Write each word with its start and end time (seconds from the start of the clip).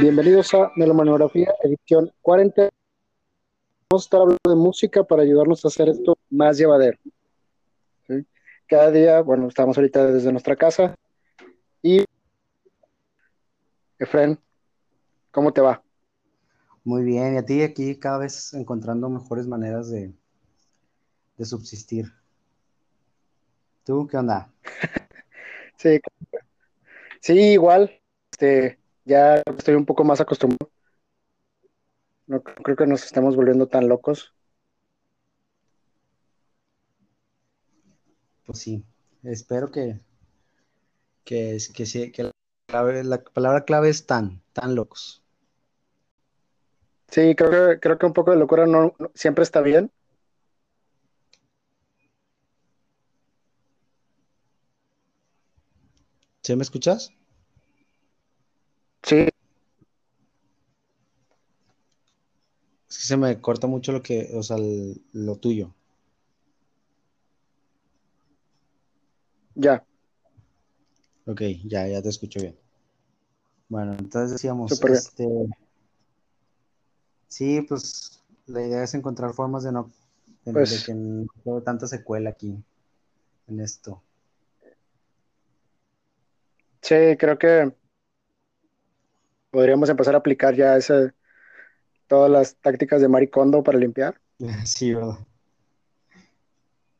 Bienvenidos 0.00 0.54
a 0.54 0.72
Melomanografía, 0.76 1.52
edición 1.62 2.10
40. 2.22 2.70
Vamos 3.90 4.02
a 4.02 4.06
estar 4.06 4.20
hablando 4.22 4.48
de 4.48 4.56
música 4.56 5.04
para 5.04 5.22
ayudarnos 5.24 5.62
a 5.62 5.68
hacer 5.68 5.90
esto 5.90 6.16
más 6.30 6.56
llevadero. 6.56 6.96
¿sí? 8.06 8.26
Cada 8.66 8.90
día, 8.90 9.20
bueno, 9.20 9.46
estamos 9.48 9.76
ahorita 9.76 10.06
desde 10.06 10.32
nuestra 10.32 10.56
casa. 10.56 10.94
Y, 11.82 12.02
Efren, 13.98 14.38
¿cómo 15.30 15.52
te 15.52 15.60
va? 15.60 15.82
Muy 16.82 17.04
bien, 17.04 17.34
y 17.34 17.36
a 17.36 17.44
ti 17.44 17.60
aquí 17.60 17.94
cada 17.96 18.20
vez 18.20 18.54
encontrando 18.54 19.10
mejores 19.10 19.46
maneras 19.46 19.90
de, 19.90 20.14
de 21.36 21.44
subsistir. 21.44 22.06
¿Tú 23.84 24.06
qué 24.06 24.16
onda? 24.16 24.50
sí, 25.76 26.00
sí, 27.20 27.34
igual. 27.52 28.00
Este, 28.32 28.79
ya 29.10 29.42
estoy 29.58 29.74
un 29.74 29.86
poco 29.86 30.04
más 30.04 30.20
acostumbrado. 30.20 30.70
No 32.26 32.42
creo 32.42 32.76
que 32.76 32.86
nos 32.86 33.04
estemos 33.04 33.36
volviendo 33.36 33.68
tan 33.68 33.86
locos. 33.86 34.32
Pues 38.44 38.58
sí, 38.58 38.84
espero 39.22 39.70
que, 39.70 39.98
que, 41.24 41.56
que, 41.74 42.12
que 42.12 42.22
la, 42.24 42.30
clave, 42.66 43.04
la 43.04 43.22
palabra 43.22 43.64
clave 43.64 43.88
es 43.88 44.06
tan, 44.06 44.42
tan 44.52 44.74
locos. 44.74 45.22
Sí, 47.08 47.34
creo 47.36 47.50
que, 47.50 47.80
creo 47.80 47.98
que 47.98 48.06
un 48.06 48.12
poco 48.14 48.30
de 48.30 48.38
locura 48.38 48.66
no, 48.66 48.94
no 48.98 49.10
siempre 49.14 49.42
está 49.44 49.60
bien. 49.60 49.90
¿Sí 56.42 56.54
me 56.54 56.62
escuchas? 56.62 57.12
Sí. 59.02 59.28
Es 62.90 62.98
que 62.98 63.04
se 63.04 63.16
me 63.16 63.40
corta 63.40 63.66
mucho 63.66 63.90
lo 63.90 64.02
que, 64.02 64.32
o 64.34 64.42
sea, 64.42 64.58
el- 64.58 65.00
lo 65.14 65.36
tuyo. 65.36 65.72
Ya, 69.56 69.84
Ok, 71.26 71.40
ya, 71.64 71.86
ya 71.88 72.02
te 72.02 72.10
escucho 72.10 72.40
bien. 72.40 72.56
Bueno, 73.68 73.94
entonces 73.98 74.32
decíamos, 74.32 74.80
bien. 74.80 74.92
este, 74.92 75.26
sí, 77.28 77.62
pues 77.62 78.22
la 78.46 78.62
idea 78.66 78.82
es 78.84 78.94
encontrar 78.94 79.32
formas 79.34 79.62
de 79.64 79.72
no, 79.72 79.90
de, 80.44 80.52
de 80.52 80.54
Pues 80.54 80.82
que 80.82 80.94
no 80.94 81.62
tanta 81.62 81.86
secuela 81.86 82.30
aquí 82.30 82.62
en 83.48 83.60
esto. 83.60 84.02
sí, 86.82 86.94
creo 87.18 87.38
que 87.38 87.72
podríamos 89.50 89.88
empezar 89.88 90.14
a 90.14 90.18
aplicar 90.18 90.54
ya 90.54 90.76
ese, 90.76 91.12
todas 92.06 92.30
las 92.30 92.56
tácticas 92.56 93.00
de 93.00 93.08
Maricondo 93.08 93.62
para 93.62 93.78
limpiar. 93.78 94.20
Sí, 94.64 94.94
¿verdad? 94.94 95.18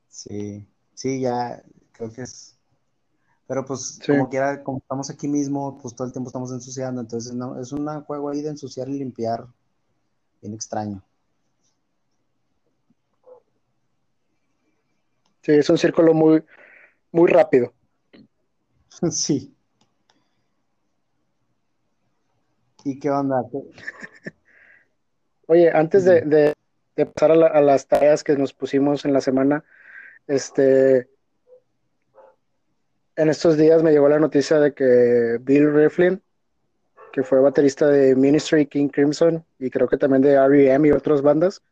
Sí, 0.08 0.66
sí, 0.94 1.20
ya 1.20 1.62
creo 1.92 2.12
que 2.12 2.22
es. 2.22 2.56
Pero 3.46 3.64
pues 3.64 3.98
Sí, 4.00 4.12
como 4.12 4.28
quiera, 4.28 4.62
como 4.62 4.78
estamos 4.78 5.10
aquí 5.10 5.26
mismo, 5.26 5.78
pues 5.80 5.94
todo 5.94 6.06
el 6.06 6.12
tiempo 6.12 6.28
estamos 6.28 6.52
ensuciando, 6.52 7.00
entonces 7.00 7.32
no, 7.34 7.60
es 7.60 7.72
un 7.72 7.86
juego 8.02 8.28
ahí 8.28 8.42
de 8.42 8.50
ensuciar 8.50 8.88
y 8.88 8.98
limpiar, 8.98 9.46
bien 10.40 10.54
extraño. 10.54 11.02
sí, 15.42 15.52
es 15.52 15.70
un 15.70 15.78
círculo 15.78 16.14
muy, 16.14 16.44
muy 17.12 17.28
rápido. 17.30 17.72
Sí. 19.10 19.54
¿Y 22.84 22.98
qué 22.98 23.10
onda? 23.10 23.42
¿Qué- 23.50 24.32
Oye, 25.46 25.70
antes 25.72 26.04
de, 26.04 26.20
Dime. 26.20 26.36
de- 26.36 26.54
de 26.96 27.06
pasar 27.06 27.32
a, 27.32 27.36
la- 27.36 27.46
a 27.48 27.60
las 27.60 27.86
tareas 27.86 28.22
que 28.22 28.36
nos 28.36 28.52
pusimos 28.52 29.04
en 29.04 29.12
la 29.12 29.20
semana, 29.20 29.64
este, 30.26 31.08
en 33.16 33.28
estos 33.28 33.56
días 33.56 33.82
me 33.82 33.90
llegó 33.92 34.08
la 34.08 34.18
noticia 34.18 34.58
de 34.60 34.72
que 34.74 35.38
Bill 35.40 35.72
Riflin, 35.74 36.22
que 37.12 37.22
fue 37.22 37.40
baterista 37.40 37.88
de 37.88 38.14
Ministry, 38.14 38.66
King 38.66 38.88
Crimson 38.88 39.44
y 39.58 39.70
creo 39.70 39.88
que 39.88 39.96
también 39.96 40.22
de 40.22 40.32
R.E.M. 40.34 40.88
y 40.88 40.92
otras 40.92 41.20
bandas, 41.22 41.62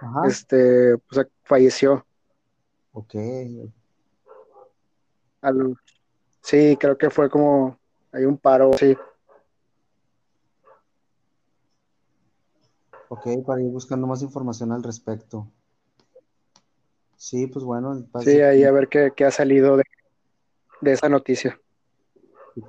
Ajá, 0.00 0.26
este, 0.26 0.96
pues 1.08 1.26
falleció. 1.44 2.04
ok, 2.92 3.14
A 5.42 5.52
los- 5.52 5.78
sí, 6.42 6.76
creo 6.78 6.98
que 6.98 7.08
fue 7.10 7.30
como, 7.30 7.78
hay 8.12 8.24
un 8.24 8.36
paro, 8.36 8.72
sí, 8.74 8.96
ok, 13.10 13.44
para 13.44 13.60
ir 13.60 13.70
buscando 13.70 14.06
más 14.06 14.22
información 14.22 14.70
al 14.72 14.82
respecto. 14.82 15.46
Sí, 17.16 17.46
pues 17.48 17.64
bueno, 17.64 18.06
sí, 18.20 18.40
ahí 18.40 18.64
a 18.64 18.70
ver 18.72 18.88
qué, 18.88 19.12
qué 19.14 19.24
ha 19.26 19.30
salido 19.30 19.76
de, 19.76 19.84
de 20.80 20.92
esa 20.92 21.08
noticia. 21.08 21.60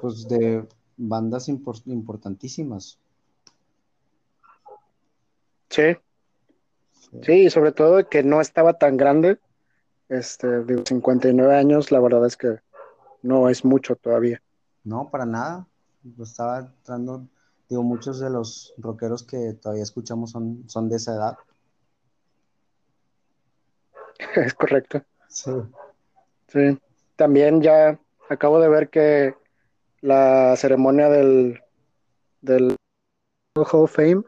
pues 0.01 0.27
de 0.27 0.67
bandas 0.97 1.47
impor- 1.47 1.83
importantísimas. 1.85 2.99
Sí, 5.69 5.95
Sí. 6.91 7.19
sí, 7.23 7.31
y 7.45 7.49
sobre 7.49 7.71
todo 7.71 8.07
que 8.09 8.23
no 8.23 8.41
estaba 8.41 8.77
tan 8.77 8.97
grande, 8.97 9.39
este, 10.09 10.63
digo, 10.65 10.83
59 10.85 11.55
años, 11.55 11.91
la 11.91 11.99
verdad 11.99 12.25
es 12.25 12.35
que 12.35 12.59
no 13.21 13.47
es 13.47 13.63
mucho 13.63 13.95
todavía. 13.95 14.41
No, 14.83 15.09
para 15.09 15.25
nada. 15.25 15.67
Lo 16.17 16.23
estaba 16.23 16.59
entrando, 16.59 17.27
digo, 17.71 17.83
muchos 17.83 18.19
de 18.19 18.29
los 18.29 18.73
rockeros 18.77 19.23
que 19.23 19.53
todavía 19.53 19.83
escuchamos 19.83 20.31
son, 20.31 20.63
son 20.69 20.89
de 20.89 20.97
esa 20.97 21.13
edad. 21.15 21.37
Es 24.35 24.53
correcto. 24.53 25.03
Sí. 25.27 25.51
Sí. 26.47 26.77
También 27.15 27.61
ya 27.61 27.99
acabo 28.29 28.59
de 28.59 28.69
ver 28.69 28.89
que 28.89 29.35
la 30.01 30.55
ceremonia 30.57 31.09
del, 31.09 31.61
del 32.41 32.75
Hall 33.55 33.65
of 33.83 33.95
Fame, 33.95 34.23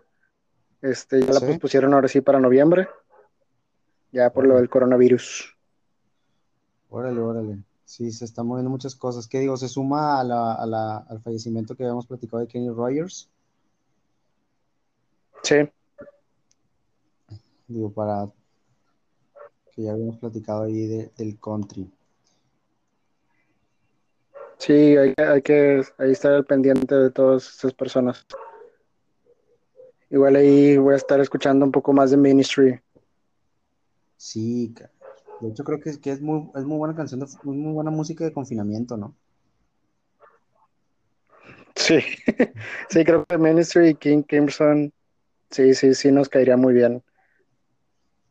este, 0.81 1.21
ya 1.21 1.33
la 1.33 1.39
Sí, 1.39 1.45
pospusieron 1.47 1.93
ahora 1.93 2.07
sí 2.07 2.21
para 2.21 2.39
noviembre, 2.39 2.87
ya 4.11 4.31
por 4.31 4.45
lo 4.45 4.55
del 4.57 4.69
coronavirus. 4.69 5.55
órale, 6.89 7.19
órale. 7.19 7.57
Sí, 7.85 8.11
se 8.11 8.25
están 8.25 8.47
moviendo 8.47 8.69
muchas 8.69 8.95
cosas. 8.95 9.27
¿Qué 9.27 9.39
digo? 9.39 9.57
Se 9.57 9.67
suma 9.67 10.19
a 10.19 10.23
la, 10.23 10.53
a 10.53 10.65
la- 10.65 10.97
al 11.09 11.19
fallecimiento 11.21 11.75
que 11.75 11.83
habíamos 11.83 12.07
platicado 12.07 12.39
de 12.41 12.47
Kenny 12.47 12.69
Rogers. 12.69 13.29
Sí, 15.43 15.55
Digo, 17.67 17.91
para 17.91 18.27
que 19.71 19.83
ya 19.83 19.91
habíamos 19.91 20.17
platicado 20.17 20.63
ahí 20.63 20.87
de- 20.87 21.11
del 21.17 21.39
country. 21.39 21.91
sí, 24.57 24.73
hay, 24.97 25.13
que- 25.13 25.23
hay 25.23 25.41
que 25.41 25.83
ahí 25.97 26.11
estar 26.11 26.33
al 26.33 26.45
pendiente 26.45 26.95
de 26.95 27.11
todas 27.11 27.47
esas 27.49 27.73
personas. 27.73 28.25
Igual 30.09 30.35
ahí 30.35 30.77
voy 30.77 30.93
a 30.93 30.97
estar 30.97 31.19
escuchando 31.19 31.65
un 31.65 31.71
poco 31.71 31.91
más 31.91 32.11
de 32.11 32.17
Ministry. 32.17 32.79
Sí, 34.17 34.73
de 35.41 35.49
hecho 35.49 35.63
creo 35.63 35.79
que, 35.79 35.89
es- 35.91 35.97
que 35.99 36.11
es 36.11 36.21
muy, 36.21 36.49
es 36.55 36.63
muy 36.63 36.77
buena 36.77 36.95
canción, 36.95 37.19
de- 37.19 37.27
muy, 37.43 37.57
muy 37.57 37.73
buena 37.73 37.91
música 37.91 38.23
de 38.23 38.33
confinamiento, 38.33 38.97
¿no? 38.97 39.15
Sí, 41.75 41.99
sí, 42.89 43.03
creo 43.03 43.25
que 43.25 43.37
Ministry 43.37 43.89
y 43.89 43.95
King 43.95 44.21
Crimson, 44.23 44.93
sí, 45.53 45.73
sí, 45.73 45.93
sí 45.93 46.11
nos 46.11 46.27
caería 46.27 46.57
muy 46.57 46.73
bien. 46.73 47.03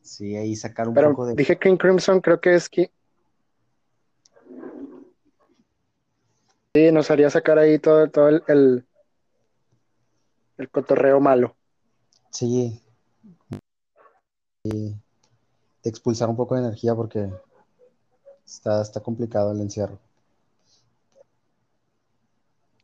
Sí, 0.03 0.37
ahí 0.37 0.55
sacar 0.57 0.89
un 0.89 0.95
Pero 0.95 1.11
poco 1.11 1.27
de... 1.27 1.35
dije 1.35 1.59
King 1.59 1.77
Crimson, 1.77 2.21
creo 2.21 2.41
que 2.41 2.55
es 2.55 2.69
que 2.69 2.91
sí, 6.75 6.91
nos 6.93 7.11
haría 7.11 7.31
sacar 7.31 7.59
ahí 7.59 7.79
todo, 7.79 8.11
todo 8.11 8.29
el, 8.29 8.43
el, 8.49 8.87
el 10.59 10.71
cotorreo 10.71 11.21
malo. 11.21 11.57
Sí, 12.31 12.81
de 14.65 14.95
expulsar 15.83 16.29
un 16.29 16.37
poco 16.37 16.55
de 16.55 16.63
energía 16.63 16.95
porque 16.95 17.31
está, 18.45 18.83
está 18.83 19.01
complicado 19.01 19.53
el 19.53 19.61
encierro. 19.61 19.99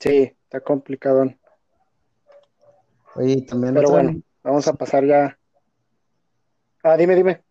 Sí, 0.00 0.36
está 0.44 0.60
complicado. 0.60 1.32
Oye, 3.14 3.32
y 3.32 3.42
también 3.42 3.74
Pero 3.74 3.88
otra, 3.88 4.02
bueno, 4.02 4.20
vamos 4.42 4.66
a 4.68 4.72
pasar 4.74 5.04
ya. 5.06 5.38
Ah, 6.82 6.96
dime, 6.96 7.14
dime. 7.16 7.42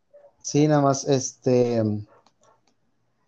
sí, 0.42 0.68
nada 0.68 0.82
más, 0.82 1.08
este, 1.08 1.84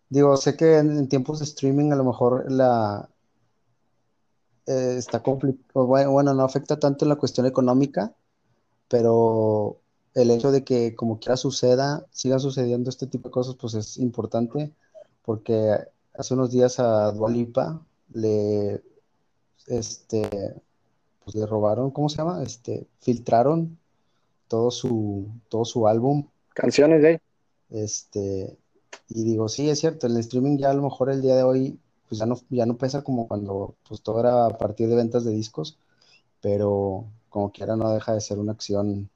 digo, 0.10 0.38
sé 0.38 0.56
que 0.56 0.78
en, 0.78 1.08
tiempos 1.08 1.40
de 1.40 1.46
streaming 1.46 1.92
a 1.92 1.96
lo 1.96 2.04
mejor 2.04 2.52
la, 2.52 3.10
eh, 4.66 4.96
está 4.98 5.22
complicado, 5.22 5.86
bueno, 5.88 6.34
no 6.34 6.44
afecta 6.44 6.80
tanto 6.80 7.06
en 7.06 7.10
la 7.10 7.18
cuestión 7.18 7.46
económica, 7.46 8.14
pero 8.88 9.82
el 10.14 10.32
hecho 10.32 10.52
de 10.52 10.64
que 10.64 10.96
como 10.96 11.20
quiera 11.20 11.38
suceda, 11.38 12.06
siga 12.12 12.40
sucediendo 12.40 12.90
este 12.90 13.08
tipo 13.08 13.30
de 13.30 13.34
cosas, 13.34 13.56
pues 13.56 13.74
es 13.74 13.98
importante, 13.98 14.74
porque 15.24 15.76
hace 16.14 16.34
unos 16.34 16.52
días 16.52 16.80
a 16.80 17.12
Dua 17.12 17.30
Lipa 17.30 17.86
le, 18.14 18.82
este, 19.68 20.62
pues 21.32 21.36
le 21.36 21.46
robaron, 21.46 21.92
¿cómo 21.92 22.10
se 22.10 22.18
llama? 22.18 22.42
Este, 22.42 22.88
filtraron 23.02 23.78
todo 24.48 24.72
su, 24.72 25.28
todo 25.48 25.64
su 25.64 25.88
álbum. 25.88 26.26
Canciones 26.56 27.04
de 27.04 27.22
Este, 27.70 28.58
y 29.10 29.24
digo, 29.24 29.48
sí, 29.48 29.70
es 29.70 29.80
cierto, 29.80 30.08
el 30.08 30.18
streaming 30.18 30.58
ya 30.58 30.72
a 30.72 30.74
lo 30.74 30.82
mejor 30.82 31.12
el 31.12 31.22
día 31.22 31.36
de 31.36 31.44
hoy, 31.44 31.80
pues 32.08 32.18
ya 32.18 32.26
no, 32.26 32.40
ya 32.50 32.66
no 32.66 32.78
pesa 32.78 33.04
como 33.04 33.28
cuando 33.28 33.76
pues 33.88 34.02
todo 34.02 34.20
era 34.22 34.48
a 34.48 34.58
partir 34.58 34.90
de 34.90 34.96
ventas 34.96 35.24
de 35.24 35.32
discos, 35.32 35.78
pero 36.42 37.06
como 37.30 37.52
quiera 37.52 37.76
no 37.76 37.92
deja 37.92 38.16
de 38.16 38.22
ser 38.22 38.40
una 38.40 38.54
acción 38.54 39.08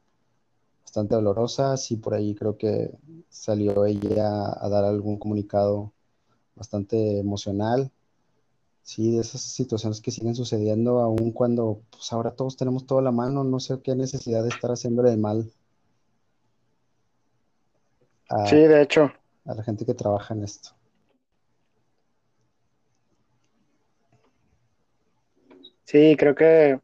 bastante 0.83 1.15
dolorosa. 1.15 1.77
Sí, 1.77 1.95
por 1.97 2.13
ahí 2.13 2.35
creo 2.35 2.57
que 2.57 2.91
salió 3.27 3.85
ella 3.85 4.53
a 4.63 4.69
dar 4.69 4.83
algún 4.83 5.17
comunicado 5.17 5.91
bastante 6.55 7.17
emocional. 7.17 7.89
Sí, 8.83 9.15
de 9.15 9.21
esas 9.21 9.41
situaciones 9.41 10.01
que 10.01 10.11
siguen 10.11 10.35
sucediendo, 10.35 10.99
aun 10.99 11.31
cuando 11.31 11.81
pues 11.89 12.11
ahora 12.11 12.31
todos 12.31 12.57
tenemos 12.57 12.85
toda 12.85 13.01
la 13.01 13.11
mano, 13.11 13.43
no 13.45 13.59
sé 13.59 13.81
qué 13.81 13.95
necesidad 13.95 14.43
de 14.43 14.49
estar 14.49 14.71
haciéndole 14.71 15.09
de 15.09 15.17
mal 15.17 15.49
a, 18.29 18.45
Sí, 18.45 18.57
de 18.57 18.81
hecho. 18.81 19.11
a 19.45 19.55
la 19.55 19.63
gente 19.63 19.85
que 19.85 19.93
trabaja 19.93 20.33
en 20.33 20.43
esto. 20.43 20.71
Sí, 25.85 26.15
creo 26.17 26.35
que 26.35 26.79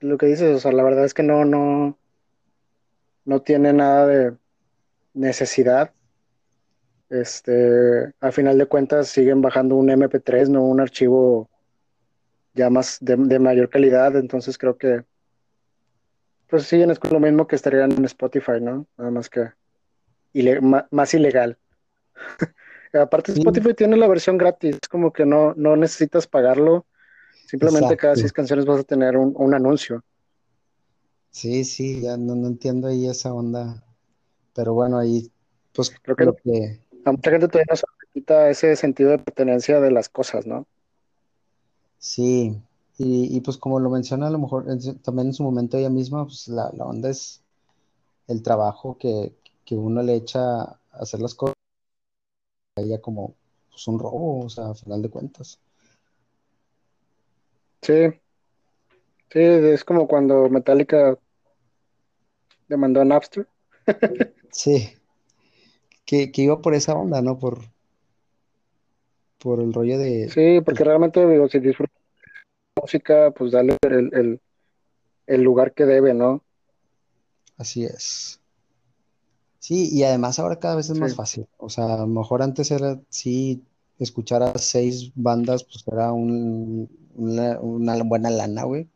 lo 0.00 0.18
que 0.18 0.26
dices, 0.26 0.56
o 0.56 0.60
sea, 0.60 0.72
la 0.72 0.82
verdad 0.82 1.06
es 1.06 1.14
que 1.14 1.22
no, 1.22 1.46
no, 1.46 1.96
no 3.24 3.42
tiene 3.42 3.72
nada 3.72 4.06
de 4.06 4.36
necesidad. 5.14 5.94
Este, 7.14 8.12
a 8.20 8.32
final 8.32 8.58
de 8.58 8.66
cuentas 8.66 9.08
siguen 9.08 9.40
bajando 9.40 9.76
un 9.76 9.88
MP3, 9.90 10.50
no 10.50 10.62
un 10.64 10.80
archivo 10.80 11.48
ya 12.54 12.70
más 12.70 12.98
de, 13.00 13.16
de 13.16 13.38
mayor 13.38 13.68
calidad, 13.68 14.16
entonces 14.16 14.58
creo 14.58 14.76
que 14.78 15.04
pues 16.48 16.64
siguen 16.64 16.90
es 16.90 16.98
lo 17.10 17.20
mismo 17.20 17.46
que 17.46 17.56
estarían 17.56 17.92
en 17.92 18.04
Spotify, 18.04 18.60
¿no? 18.60 18.86
Nada 18.96 19.10
más 19.10 19.28
que 19.28 19.50
ile- 20.34 20.60
más 20.90 21.14
ilegal. 21.14 21.58
Aparte 22.92 23.32
Sí, 23.32 23.40
Spotify 23.40 23.74
tiene 23.74 23.96
la 23.96 24.08
versión 24.08 24.38
gratis, 24.38 24.78
como 24.90 25.12
que 25.12 25.26
no, 25.26 25.54
no 25.56 25.76
necesitas 25.76 26.26
pagarlo, 26.26 26.86
simplemente 27.46 27.96
cada 27.96 28.16
seis 28.16 28.32
canciones 28.32 28.66
vas 28.66 28.80
a 28.80 28.84
tener 28.84 29.16
un, 29.16 29.34
un 29.36 29.54
anuncio. 29.54 30.04
Sí, 31.30 31.64
sí, 31.64 32.00
ya 32.00 32.16
no, 32.16 32.34
no 32.34 32.46
entiendo 32.46 32.88
ahí 32.88 33.06
esa 33.06 33.32
onda. 33.34 33.84
Pero 34.54 34.74
bueno, 34.74 34.98
ahí, 34.98 35.30
pues 35.74 35.92
Creo 36.02 36.16
que 36.16 36.24
lo 36.24 36.36
que, 36.36 36.80
a 37.04 37.12
mucha 37.12 37.30
gente 37.30 37.48
todavía 37.48 37.66
no 37.70 37.76
se 37.76 37.84
quita 38.12 38.50
ese 38.50 38.76
sentido 38.76 39.10
de 39.10 39.18
pertenencia 39.18 39.80
de 39.80 39.90
las 39.90 40.08
cosas, 40.08 40.46
¿no? 40.46 40.66
sí, 41.98 42.60
y, 42.98 43.36
y 43.36 43.40
pues 43.40 43.56
como 43.56 43.80
lo 43.80 43.90
menciona 43.90 44.26
a 44.28 44.30
lo 44.30 44.38
mejor 44.38 44.66
también 45.02 45.28
en 45.28 45.34
su 45.34 45.42
momento 45.42 45.76
ella 45.76 45.90
misma, 45.90 46.24
pues 46.24 46.48
la, 46.48 46.70
la 46.76 46.84
onda 46.84 47.10
es 47.10 47.42
el 48.28 48.42
trabajo 48.42 48.96
que, 48.98 49.34
que 49.64 49.74
uno 49.74 50.02
le 50.02 50.14
echa 50.14 50.62
a 50.62 50.78
hacer 50.92 51.20
las 51.20 51.34
cosas, 51.34 51.54
a 52.76 52.82
ella 52.82 53.00
como 53.00 53.34
pues, 53.70 53.86
un 53.88 53.98
robo, 53.98 54.44
o 54.44 54.48
sea, 54.48 54.70
a 54.70 54.74
final 54.74 55.02
de 55.02 55.10
cuentas. 55.10 55.58
Sí, 57.82 58.10
sí, 59.30 59.40
es 59.40 59.84
como 59.84 60.08
cuando 60.08 60.48
Metallica 60.48 61.18
demandó 62.68 63.00
a 63.00 63.04
Napster. 63.04 63.46
Sí, 64.50 64.96
que, 66.04 66.32
que 66.32 66.42
iba 66.42 66.60
por 66.60 66.74
esa 66.74 66.94
onda, 66.94 67.22
¿no? 67.22 67.38
Por, 67.38 67.58
por 69.38 69.60
el 69.60 69.72
rollo 69.72 69.98
de, 69.98 70.28
Sí, 70.30 70.60
porque 70.64 70.84
realmente, 70.84 71.26
digo, 71.26 71.48
si 71.48 71.58
disfrutas 71.60 71.94
de 72.76 72.82
música, 72.82 73.30
pues 73.32 73.52
dale 73.52 73.76
el, 73.82 74.10
el, 74.14 74.40
el 75.26 75.42
lugar 75.42 75.74
que 75.74 75.84
debe, 75.84 76.14
¿no? 76.14 76.42
así 77.58 77.84
es. 77.84 78.40
Sí, 79.58 79.88
y 79.90 80.02
además 80.04 80.38
ahora 80.38 80.58
cada 80.58 80.76
vez 80.76 80.90
es 80.90 80.94
Sí, 80.94 81.00
más 81.00 81.14
fácil. 81.14 81.46
O 81.56 81.70
sea, 81.70 81.94
a 81.94 81.98
lo 81.98 82.06
mejor 82.06 82.42
antes 82.42 82.70
era, 82.70 83.00
sí, 83.08 83.62
escuchar 83.98 84.42
a 84.42 84.58
seis 84.58 85.12
bandas, 85.14 85.64
pues 85.64 85.84
era 85.90 86.12
un, 86.12 86.90
una, 87.14 87.58
una 87.60 88.02
buena 88.02 88.30
lana, 88.30 88.64
güey. 88.64 88.88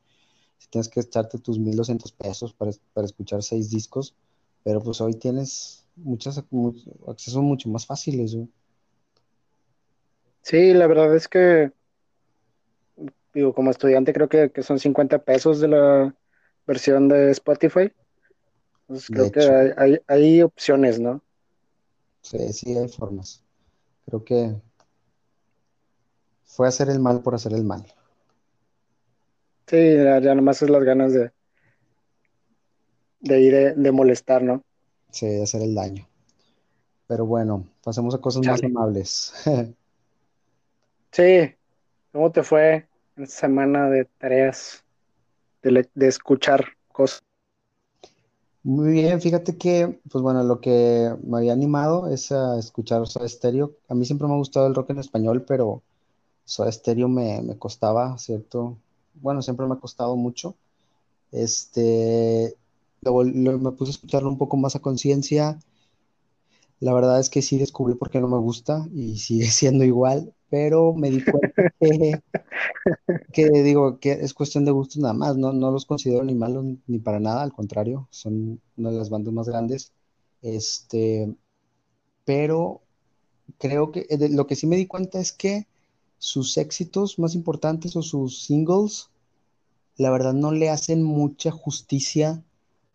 Si 0.59 0.69
tienes 0.69 0.89
que 0.89 1.01
echarte 1.01 1.39
tus 1.39 1.59
1200 1.59 2.13
pesos 2.13 2.53
para, 2.53 2.73
para 2.93 3.07
escuchar 3.07 3.43
seis 3.43 3.71
discos, 3.71 4.15
pero 4.65 4.83
pues 4.83 5.01
hoy 5.01 5.15
tienes 5.15 5.85
muchos 5.99 6.43
mu- 6.51 6.75
accesos 7.09 7.43
mucho 7.43 7.69
más 7.69 7.87
fáciles, 7.87 8.35
güey. 8.35 8.49
sí, 10.43 10.73
la 10.75 10.87
verdad 10.87 11.15
es 11.17 11.29
que, 11.29 11.73
digo, 13.35 13.55
como 13.55 13.71
estudiante 13.71 14.13
creo 14.13 14.29
que, 14.29 14.51
que 14.51 14.63
son 14.63 14.79
50 14.79 15.23
pesos 15.25 15.61
de 15.61 15.69
la 15.69 16.15
versión 16.67 17.09
de 17.09 17.31
Spotify. 17.33 17.93
Entonces 18.89 19.11
De 19.11 19.13
creo 19.13 19.31
que 19.31 19.41
hay, 19.43 19.71
hay, 19.79 19.99
hay 20.09 20.43
opciones, 20.43 21.01
¿no? 21.01 21.25
sí, 22.23 22.53
sí 22.53 22.77
hay 22.77 22.89
formas. 22.89 23.43
Creo 24.07 24.25
que 24.25 24.61
fue 26.43 26.67
hacer 26.67 26.89
el 26.91 26.99
mal 26.99 27.23
por 27.23 27.37
hacer 27.37 27.53
el 27.53 27.63
mal. 27.63 27.87
Sí, 29.69 29.77
ya, 29.97 30.19
ya 30.21 30.35
nomás 30.35 30.63
es 30.63 30.71
las 30.71 30.83
ganas 30.83 31.13
de, 31.13 31.31
de 33.21 33.41
ir 33.41 33.53
de, 33.55 33.75
de 33.75 33.93
molestar, 33.93 34.43
¿no? 34.43 34.65
Sí, 35.11 35.27
de 35.27 35.43
hacer 35.43 35.63
el 35.63 35.75
daño. 35.75 36.07
Pero 37.07 37.25
bueno, 37.25 37.67
pasemos 37.83 38.15
a 38.15 38.19
cosas 38.19 38.47
más 38.47 38.63
amables. 38.63 39.33
Sí, 41.11 41.55
¿cómo 42.13 42.31
te 42.31 42.43
fue 42.43 42.87
en 43.17 43.25
esta 43.25 43.41
semana 43.41 43.89
de 43.89 44.05
tareas, 44.05 44.85
de, 45.63 45.89
escuchar 46.07 46.65
cosas? 46.93 47.21
Muy 48.63 48.93
bien, 48.93 49.21
fíjate 49.21 49.57
que, 49.57 50.01
pues 50.11 50.23
bueno, 50.23 50.45
lo 50.45 50.61
que 50.61 51.15
me 51.25 51.39
había 51.39 51.55
animado 51.55 52.09
es 52.09 52.31
a 52.31 52.59
escuchar 52.59 53.07
Soda 53.07 53.27
Stereo. 53.27 53.73
A 53.89 53.95
mí 53.95 54.05
siempre 54.05 54.29
me 54.29 54.35
ha 54.35 54.37
gustado 54.37 54.67
el 54.67 54.75
rock 54.75 54.91
en 54.91 54.99
español, 54.99 55.45
pero 55.47 55.83
Soda 56.45 56.71
Stereo 56.71 57.09
me, 57.09 57.41
me 57.41 57.57
costaba, 57.57 58.19
¿cierto? 58.19 58.77
Bueno, 59.15 59.41
siempre 59.41 59.67
me 59.67 59.75
ha 59.75 59.79
costado 59.79 60.15
mucho. 60.15 60.55
Este, 61.33 62.55
lo 63.03 63.59
me 63.59 63.73
puse 63.73 63.91
a 63.91 63.95
escucharlo 63.95 64.29
un 64.31 64.39
poco 64.39 64.57
más 64.57 64.77
a 64.77 64.81
conciencia. 64.81 65.59
La 66.81 66.93
verdad 66.93 67.21
es 67.21 67.31
que 67.31 67.43
sí 67.43 67.59
descubrí 67.59 67.95
por 67.95 68.11
qué 68.11 68.21
no 68.21 68.29
me 68.29 68.39
gusta 68.39 68.87
y 68.95 69.19
sigue 69.19 69.47
siendo 69.51 69.85
igual, 69.85 70.35
pero 70.51 70.93
me 70.95 71.11
di 71.11 71.25
cuenta 71.25 71.55
que, 71.81 72.21
que 73.33 73.51
digo 73.63 73.99
que 74.01 74.13
es 74.13 74.35
cuestión 74.35 74.65
de 74.65 74.73
gustos 74.73 74.99
nada 74.99 75.15
más, 75.15 75.37
no, 75.37 75.53
no 75.53 75.71
los 75.71 75.87
considero 75.87 76.25
ni 76.25 76.35
malos 76.35 76.65
ni 76.87 76.99
para 76.99 77.21
nada, 77.21 77.43
al 77.43 77.53
contrario, 77.53 78.09
son 78.11 78.61
una 78.77 78.91
de 78.91 78.99
las 78.99 79.11
bandas 79.11 79.33
más 79.35 79.49
grandes. 79.49 79.93
Este, 80.43 81.35
pero 82.25 82.83
creo 83.59 83.93
que 83.93 84.07
eh, 84.11 84.19
de- 84.19 84.31
lo 84.31 84.47
que 84.47 84.57
sí 84.57 84.67
me 84.67 84.77
di 84.77 84.87
cuenta 84.87 85.21
es 85.21 85.33
que 85.33 85.67
sus 86.19 86.57
éxitos 86.59 87.19
más 87.19 87.35
importantes 87.37 87.97
o 87.97 88.03
sus 88.03 88.45
singles, 88.45 89.11
la 89.97 90.11
verdad 90.11 90.35
no 90.35 90.53
le 90.53 90.71
hacen 90.71 91.03
mucha 91.05 91.51
justicia 91.53 92.45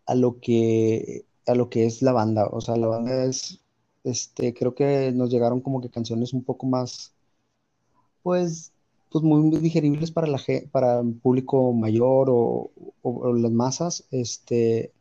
a 0.06 0.16
lo 0.16 0.40
que, 0.40 1.26
a 1.48 1.56
lo 1.56 1.70
que 1.70 1.86
es 1.86 2.02
la 2.02 2.12
banda. 2.14 2.48
O 2.52 2.62
sea, 2.62 2.76
la 2.78 2.88
banda 2.88 3.26
es, 3.26 3.62
este, 4.04 4.54
creo 4.54 4.76
que 4.76 5.12
nos 5.14 5.30
llegaron 5.32 5.62
como 5.62 5.82
que 5.82 5.90
canciones 5.90 6.34
un 6.34 6.44
poco 6.44 6.66
más, 6.68 7.14
pues, 8.22 8.74
pues 9.12 9.24
muy 9.24 9.58
digeribles 9.60 10.12
para 10.12 10.28
la, 10.28 10.40
para 10.72 11.00
el 11.02 11.14
público 11.16 11.74
mayor 11.74 12.30
o, 12.30 12.72
o- 13.02 13.02
o 13.04 13.34
las 13.34 13.52
masas, 13.52 14.06
este, 14.12 14.92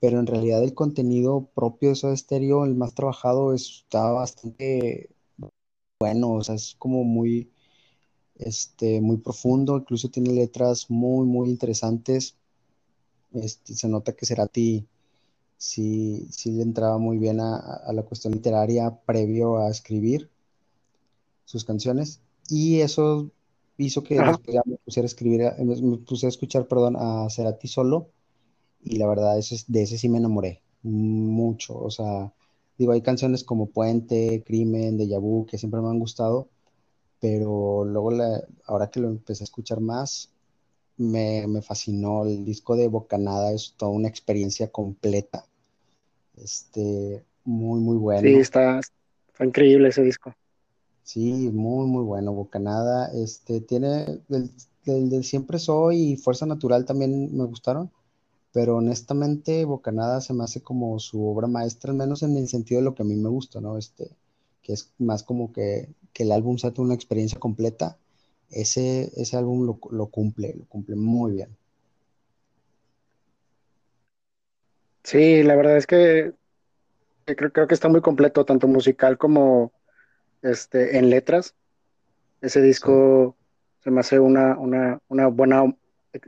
pero 0.00 0.20
en 0.20 0.26
realidad 0.26 0.62
el 0.64 0.74
contenido 0.74 1.48
propio 1.54 1.90
de 1.90 1.96
Soda 1.96 2.16
Stereo, 2.16 2.64
el 2.64 2.74
más 2.76 2.94
trabajado, 2.94 3.54
está 3.54 4.10
bastante 4.12 5.10
bueno, 6.00 6.32
o 6.34 6.44
sea, 6.44 6.54
es 6.56 6.76
como 6.78 7.04
muy, 7.04 7.50
este, 8.36 9.00
muy 9.00 9.18
profundo, 9.18 9.78
incluso 9.78 10.10
tiene 10.10 10.32
letras 10.32 10.90
muy, 10.90 11.26
muy 11.26 11.50
interesantes. 11.50 12.35
Este, 13.32 13.74
se 13.74 13.88
nota 13.88 14.14
que 14.14 14.26
Cerati 14.26 14.86
sí, 15.58 16.28
sí 16.32 16.52
le 16.52 16.62
entraba 16.64 16.98
muy 16.98 17.18
bien 17.18 17.40
a, 17.40 17.56
a 17.58 17.92
la 17.94 18.04
cuestión 18.04 18.34
literaria 18.34 18.92
previo 19.06 19.58
a 19.58 19.70
escribir 19.70 20.30
sus 21.44 21.64
canciones. 21.64 22.20
Y 22.48 22.80
eso 22.80 23.30
hizo 23.78 24.02
que 24.02 24.22
Ajá. 24.22 24.24
después 24.24 24.54
ya 24.54 24.62
me 24.66 24.76
pusiera 24.78 25.04
a 25.06 25.08
escribir, 25.08 25.42
a- 25.44 25.56
me 25.62 25.98
puse 25.98 26.26
a 26.26 26.28
escuchar, 26.28 26.66
perdón, 26.68 26.96
a 26.98 27.28
Cerati 27.30 27.68
solo. 27.68 28.08
Y 28.84 28.98
la 28.98 29.08
verdad 29.08 29.38
ese, 29.38 29.56
de 29.68 29.82
ese 29.82 29.98
sí 29.98 30.08
me 30.10 30.18
enamoré 30.18 30.62
mucho, 30.82 31.78
o 31.78 31.90
sea, 31.90 32.32
digo, 32.78 32.92
hay 32.92 33.02
canciones 33.02 33.44
como 33.44 33.66
Puente, 33.70 34.42
Crimen, 34.46 34.98
Deja 34.98 35.18
Vu 35.18 35.46
que 35.46 35.58
siempre 35.58 35.80
me 35.82 35.88
han 35.88 35.98
gustado, 36.00 36.48
pero 37.20 37.84
luego 37.84 38.10
la- 38.12 38.42
ahora 38.66 38.90
que 38.90 39.00
lo 39.00 39.08
empecé 39.08 39.44
a 39.44 39.46
escuchar 39.46 39.80
más, 39.80 40.30
me, 40.98 41.46
me 41.46 41.62
fascinó, 41.62 42.24
el 42.24 42.44
disco 42.44 42.76
de 42.76 42.88
Bocanada 42.88 43.52
es 43.52 43.74
toda 43.76 43.92
una 43.92 44.08
experiencia 44.08 44.70
completa, 44.70 45.46
este, 46.36 47.24
muy, 47.44 47.80
muy 47.80 47.96
Sí, 48.14 48.34
bueno. 48.36 48.40
está, 48.40 48.80
está 48.80 49.44
increíble 49.44 49.88
ese 49.90 50.02
disco. 50.02 50.34
Sí, 51.02 51.50
muy, 51.52 51.86
muy 51.86 52.02
bueno. 52.04 52.32
Bocanada, 52.32 53.10
este, 53.14 53.60
tiene, 53.60 54.22
el- 54.28 54.50
del 54.84 55.10
de 55.10 55.22
Siempre 55.22 55.58
Soy 55.58 56.12
y 56.12 56.16
Fuerza 56.16 56.46
Natural 56.46 56.84
también 56.84 57.36
me 57.36 57.44
gustaron, 57.44 57.90
pero 58.52 58.76
honestamente 58.78 59.64
Bocanada 59.66 60.20
se 60.22 60.34
me 60.34 60.44
hace 60.44 60.62
como 60.62 60.98
su 61.00 61.26
obra 61.28 61.48
maestra, 61.48 61.92
al 61.92 61.98
menos 61.98 62.22
en 62.24 62.36
el 62.36 62.48
sentido 62.48 62.80
de 62.80 62.86
lo 62.86 62.94
que 62.94 63.02
a 63.02 63.06
mí 63.06 63.16
me 63.16 63.28
gusta, 63.30 63.60
¿no? 63.60 63.78
Este, 63.78 64.10
que 64.62 64.74
es 64.74 64.92
más 64.98 65.22
como 65.24 65.52
que, 65.52 65.94
que 66.12 66.24
el 66.24 66.32
álbum 66.32 66.58
sea 66.58 66.72
una 66.78 66.94
experiencia 66.94 67.40
completa. 67.40 67.98
Ese, 68.50 69.12
ese 69.20 69.36
álbum 69.36 69.66
lo, 69.66 69.78
lo 69.90 70.06
cumple, 70.08 70.54
lo 70.58 70.66
cumple 70.66 70.96
muy 70.96 71.32
bien. 71.34 71.56
Sí, 75.04 75.42
la 75.44 75.56
verdad 75.56 75.76
es 75.76 75.86
que 75.86 76.32
creo, 77.26 77.52
creo 77.52 77.68
que 77.68 77.74
está 77.74 77.88
muy 77.88 78.00
completo, 78.02 78.44
tanto 78.44 78.68
musical 78.68 79.18
como 79.18 79.72
este, 80.42 80.98
en 80.98 81.10
letras. 81.10 81.56
Ese 82.42 82.62
Sí, 82.82 82.92
disco 83.02 83.36
se 83.80 83.90
me 83.92 84.00
hace 84.00 84.20
una, 84.20 84.58
una, 84.58 85.00
una 85.08 85.28
buena, 85.28 85.64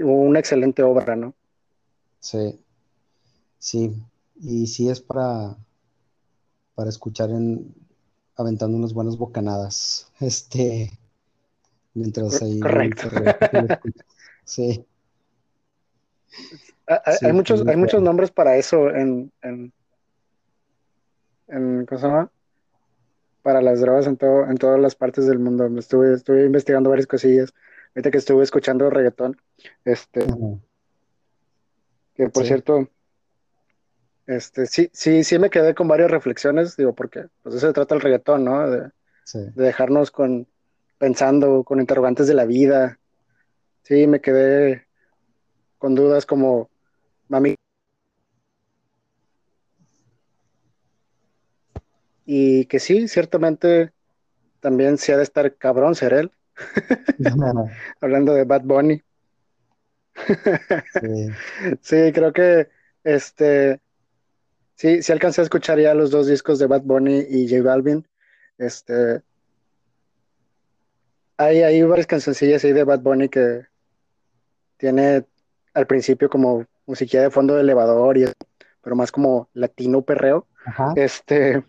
una 0.00 0.40
excelente 0.40 0.82
obra, 0.84 1.16
¿no? 1.16 1.36
sí, 2.20 2.60
sí. 3.58 3.92
Y 4.36 4.66
sí 4.68 4.88
es 4.88 5.00
para, 5.00 5.56
para 6.74 6.88
escuchar 6.90 7.30
en 7.30 7.74
aventando 8.36 8.76
unas 8.78 8.94
buenas 8.94 9.18
bocanadas. 9.18 10.10
Este, 10.20 10.92
mientras 11.94 12.42
ahí 12.42 12.60
Correcto. 12.60 13.08
lo 13.10 13.20
escuchas. 13.72 14.06
Sí, 14.44 14.86
Hay, 16.86 17.16
sí, 17.18 17.32
muchos, 17.32 17.66
hay 17.66 17.76
muchos 17.76 18.02
nombres 18.02 18.30
para 18.30 18.56
eso 18.56 18.88
en, 18.90 19.30
en, 19.42 19.72
en, 21.48 21.86
¿cómo 21.86 22.00
se 22.00 22.06
llama? 22.06 22.30
Para 23.42 23.60
las 23.60 23.80
drogas 23.80 24.06
en 24.06 24.16
todo, 24.16 24.44
en 24.44 24.56
todas 24.56 24.80
las 24.80 24.94
partes 24.94 25.26
del 25.26 25.38
mundo. 25.38 25.68
Me 25.68 25.80
Estuve, 25.80 26.14
estuve 26.14 26.44
investigando 26.46 26.90
varias 26.90 27.06
cosillas. 27.06 27.52
Ahorita 27.94 28.10
que 28.10 28.18
estuve 28.18 28.42
escuchando 28.44 28.90
reggaetón, 28.90 29.36
este, 29.84 30.26
que 32.14 32.28
por 32.28 32.42
Sí, 32.42 32.48
cierto, 32.48 32.88
este, 34.26 34.66
sí, 34.66 34.90
sí, 34.92 35.24
sí 35.24 35.38
me 35.38 35.50
quedé 35.50 35.74
con 35.74 35.88
varias 35.88 36.10
reflexiones, 36.10 36.76
digo, 36.76 36.94
porque 36.94 37.26
pues 37.42 37.54
eso 37.54 37.66
se 37.66 37.72
trata 37.72 37.94
el 37.94 38.02
reggaetón, 38.02 38.44
¿no? 38.44 38.68
De, 38.70 38.90
sí. 39.24 39.38
de 39.54 39.64
dejarnos 39.64 40.10
con, 40.10 40.46
pensando, 40.98 41.64
con 41.64 41.80
interrogantes 41.80 42.26
de 42.26 42.34
la 42.34 42.44
vida. 42.44 42.98
Sí, 43.82 44.06
me 44.06 44.20
quedé 44.20 44.86
con 45.78 45.94
dudas 45.94 46.26
como, 46.26 46.68
mami, 47.28 47.54
y 52.26 52.66
que 52.66 52.78
sí, 52.78 53.08
ciertamente 53.08 53.92
también 54.60 54.98
sí 54.98 55.12
ha 55.12 55.16
de 55.16 55.22
estar 55.22 55.54
cabrón 55.56 55.94
ser 55.94 56.12
él, 56.12 56.32
hablando 58.00 58.34
de 58.34 58.44
Bad 58.44 58.62
Bunny. 58.64 59.02
Sí, 61.00 61.28
Sí, 61.80 62.12
creo 62.12 62.32
que 62.32 62.68
este, 63.04 63.80
sí, 64.74 65.02
sí 65.02 65.12
alcancé 65.12 65.40
a 65.40 65.44
escuchar 65.44 65.78
ya 65.78 65.94
los 65.94 66.10
dos 66.10 66.26
discos 66.26 66.58
de 66.58 66.66
Bad 66.66 66.82
Bunny 66.82 67.24
y 67.28 67.48
J 67.48 67.62
Balvin. 67.62 68.06
Este, 68.58 69.22
hay, 71.38 71.62
hay 71.62 71.82
varias 71.82 72.06
cancioncillas 72.06 72.64
ahí 72.64 72.72
de 72.72 72.84
Bad 72.84 73.00
Bunny 73.00 73.28
que 73.28 73.66
tiene 74.76 75.24
al 75.72 75.86
principio 75.86 76.28
como 76.28 76.66
musiquilla 76.86 77.22
de 77.22 77.30
fondo 77.30 77.54
de 77.54 77.62
elevador 77.62 78.18
y 78.18 78.26
pero 78.82 78.96
más 78.96 79.12
como 79.12 79.48
latino 79.54 80.02
perreo. 80.02 80.46
ajá, 80.64 80.92
Este, 80.96 81.62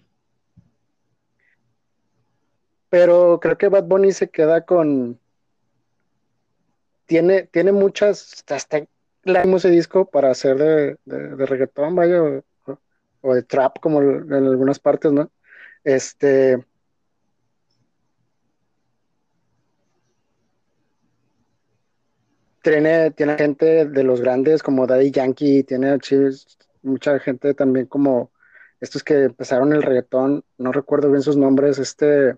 pero 2.89 3.39
creo 3.39 3.57
que 3.57 3.69
Bad 3.69 3.83
Bunny 3.85 4.11
se 4.11 4.29
queda 4.29 4.65
con, 4.65 5.19
tiene, 7.05 7.43
tiene 7.43 7.71
muchas, 7.71 8.43
hasta 8.47 8.85
largo 9.23 9.57
ese 9.57 9.69
disco 9.69 10.05
para 10.09 10.31
hacer 10.31 10.57
de, 10.57 10.97
de, 11.05 11.35
de 11.35 11.45
reggaetón, 11.45 11.95
vaya, 11.95 12.23
o, 12.23 12.43
o 13.21 13.35
de 13.35 13.43
trap 13.43 13.79
como 13.79 14.01
en 14.01 14.31
algunas 14.33 14.79
partes, 14.79 15.11
¿no? 15.11 15.29
Este, 15.83 16.63
tiene, 22.69 23.11
tiene 23.11 23.38
gente 23.38 23.85
de 23.85 24.03
los 24.03 24.21
grandes 24.21 24.63
como 24.63 24.85
Daddy 24.85 25.11
Yankee, 25.11 25.63
tiene 25.63 25.97
mucha 26.81 27.19
gente 27.19 27.53
también 27.53 27.85
como 27.88 28.31
estos 28.79 29.03
que 29.03 29.23
empezaron 29.25 29.73
el 29.73 29.83
reggaetón, 29.83 30.43
no 30.57 30.71
recuerdo 30.71 31.09
bien 31.09 31.21
sus 31.21 31.35
nombres, 31.35 31.79
este 31.79 32.35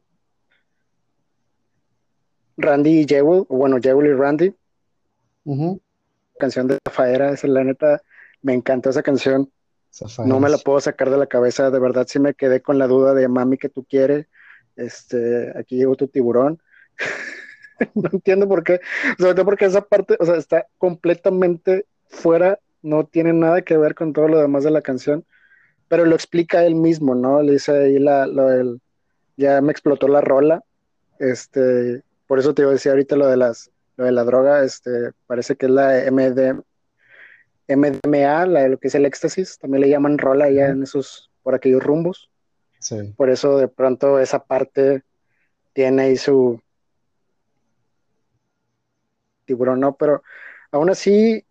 Randy 2.57 3.01
y 3.01 3.05
Jewel, 3.07 3.45
bueno, 3.50 3.77
Jewel 3.81 4.07
y 4.07 4.13
Randy, 4.13 4.55
canción 6.39 6.67
de 6.67 6.77
Zafaera, 6.88 7.31
esa 7.31 7.47
la 7.47 7.63
neta, 7.63 8.01
me 8.41 8.53
encantó 8.53 8.89
esa 8.89 9.03
canción, 9.03 9.41
no 9.41 9.50
Zafaera, 9.91 10.39
me 10.39 10.50
la 10.50 10.57
puedo 10.57 10.79
sacar 10.79 11.09
de 11.09 11.17
la 11.17 11.27
cabeza, 11.27 11.69
de 11.69 11.79
verdad 11.79 12.07
sí 12.07 12.19
me 12.19 12.33
quedé 12.33 12.61
con 12.61 12.79
la 12.79 12.88
duda 12.88 13.13
de 13.13 13.27
mami 13.27 13.57
que 13.57 13.69
tú 13.69 13.83
quieres, 13.83 14.27
este, 14.75 15.53
aquí 15.57 15.77
llegó 15.77 15.95
tu 15.95 16.07
tiburón, 16.07 16.61
no 17.95 18.09
entiendo 18.11 18.47
por 18.47 18.63
qué, 18.63 18.79
sobre 19.17 19.33
todo 19.33 19.45
porque 19.45 19.65
esa 19.65 19.81
parte, 19.81 20.17
o 20.19 20.25
sea, 20.25 20.35
está 20.35 20.67
completamente 20.77 21.85
fuera, 22.07 22.59
no 22.81 23.05
tiene 23.05 23.33
nada 23.33 23.61
que 23.61 23.77
ver 23.77 23.95
con 23.95 24.13
todo 24.13 24.27
lo 24.27 24.39
demás 24.39 24.63
de 24.63 24.71
la 24.71 24.81
canción, 24.81 25.25
pero 25.88 26.05
lo 26.05 26.15
explica 26.15 26.65
él 26.65 26.75
mismo, 26.75 27.15
¿no? 27.15 27.41
Le 27.41 27.53
dice 27.53 27.71
ahí 27.71 28.00
la, 28.00 28.27
lo 28.27 28.47
del, 28.47 28.81
ya 29.38 29.61
me 29.61 29.71
explotó 29.71 30.07
la 30.07 30.21
rola, 30.21 30.63
este, 31.19 32.01
por 32.27 32.39
eso 32.39 32.53
te 32.53 32.63
iba 32.63 32.71
a 32.71 32.73
decir 32.73 32.91
ahorita 32.91 33.15
lo 33.15 33.27
de 33.27 33.38
las, 33.38 33.71
lo 33.97 34.05
de 34.05 34.11
la 34.11 34.23
droga, 34.23 34.63
este, 34.63 35.11
parece 35.27 35.55
que 35.55 35.65
es 35.67 35.71
la 35.71 36.05
MD, 36.11 36.61
MDMA, 37.67 38.45
la 38.47 38.67
lo 38.67 38.77
que 38.77 38.88
es 38.88 38.95
el 38.95 39.05
éxtasis, 39.05 39.57
también 39.59 39.81
le 39.81 39.89
llaman 39.89 40.17
rola 40.17 40.50
ya 40.50 40.67
en 40.67 40.83
esos, 40.83 41.29
por 41.43 41.55
aquellos 41.55 41.83
rumbos, 41.83 42.29
Sí, 42.79 43.13
por 43.15 43.29
eso 43.29 43.59
de 43.59 43.67
pronto 43.67 44.19
esa 44.19 44.43
parte 44.43 45.03
tiene 45.73 46.01
ahí 46.01 46.17
su 46.17 46.59
tiburón, 49.51 49.81
¿no? 49.81 49.96
Pero 49.96 50.24
aún 50.72 50.89
así, 50.89 51.46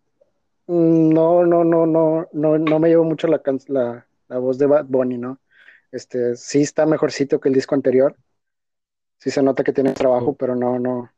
mm, 0.67 1.09
no, 1.13 1.45
no, 1.45 1.63
no, 1.63 1.85
no, 1.85 2.27
no, 2.33 2.57
no 2.57 2.79
me 2.79 2.89
llevo 2.89 3.03
mucho 3.03 3.27
la, 3.27 3.41
la, 3.67 4.07
la 4.27 4.37
voz 4.39 4.57
de 4.57 4.65
Bad 4.65 4.85
Bunny, 4.87 5.17
¿no? 5.17 5.39
Este, 5.91 6.35
sí 6.35 6.61
está 6.61 6.85
mejorcito 6.85 7.39
que 7.39 7.49
el 7.49 7.55
disco 7.55 7.75
anterior, 7.75 8.15
sí 9.19 9.29
se 9.29 9.43
nota 9.43 9.63
que 9.63 9.73
tiene 9.73 9.93
trabajo, 9.93 10.31
sí, 10.31 10.37
pero 10.39 10.55
no, 10.55 10.79
no, 10.79 11.11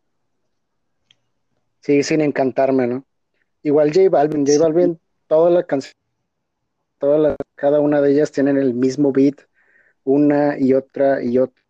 sigue 1.80 2.04
sin 2.04 2.22
encantarme, 2.22 2.88
¿no? 2.88 3.06
Igual 3.62 3.94
J 3.94 4.10
Balvin, 4.10 4.46
J 4.46 4.54
sí, 4.54 4.60
Balvin, 4.60 5.00
toda 5.28 5.50
la 5.52 5.64
canción, 5.64 5.94
todas 6.98 7.22
las, 7.22 7.38
cada 7.56 7.80
una 7.80 8.02
de 8.02 8.12
ellas 8.12 8.32
tienen 8.32 8.58
el 8.58 8.74
mismo 8.74 9.12
beat, 9.12 9.42
una 10.04 10.60
y 10.60 10.74
otra 10.74 11.24
y 11.24 11.38
otra. 11.38 11.64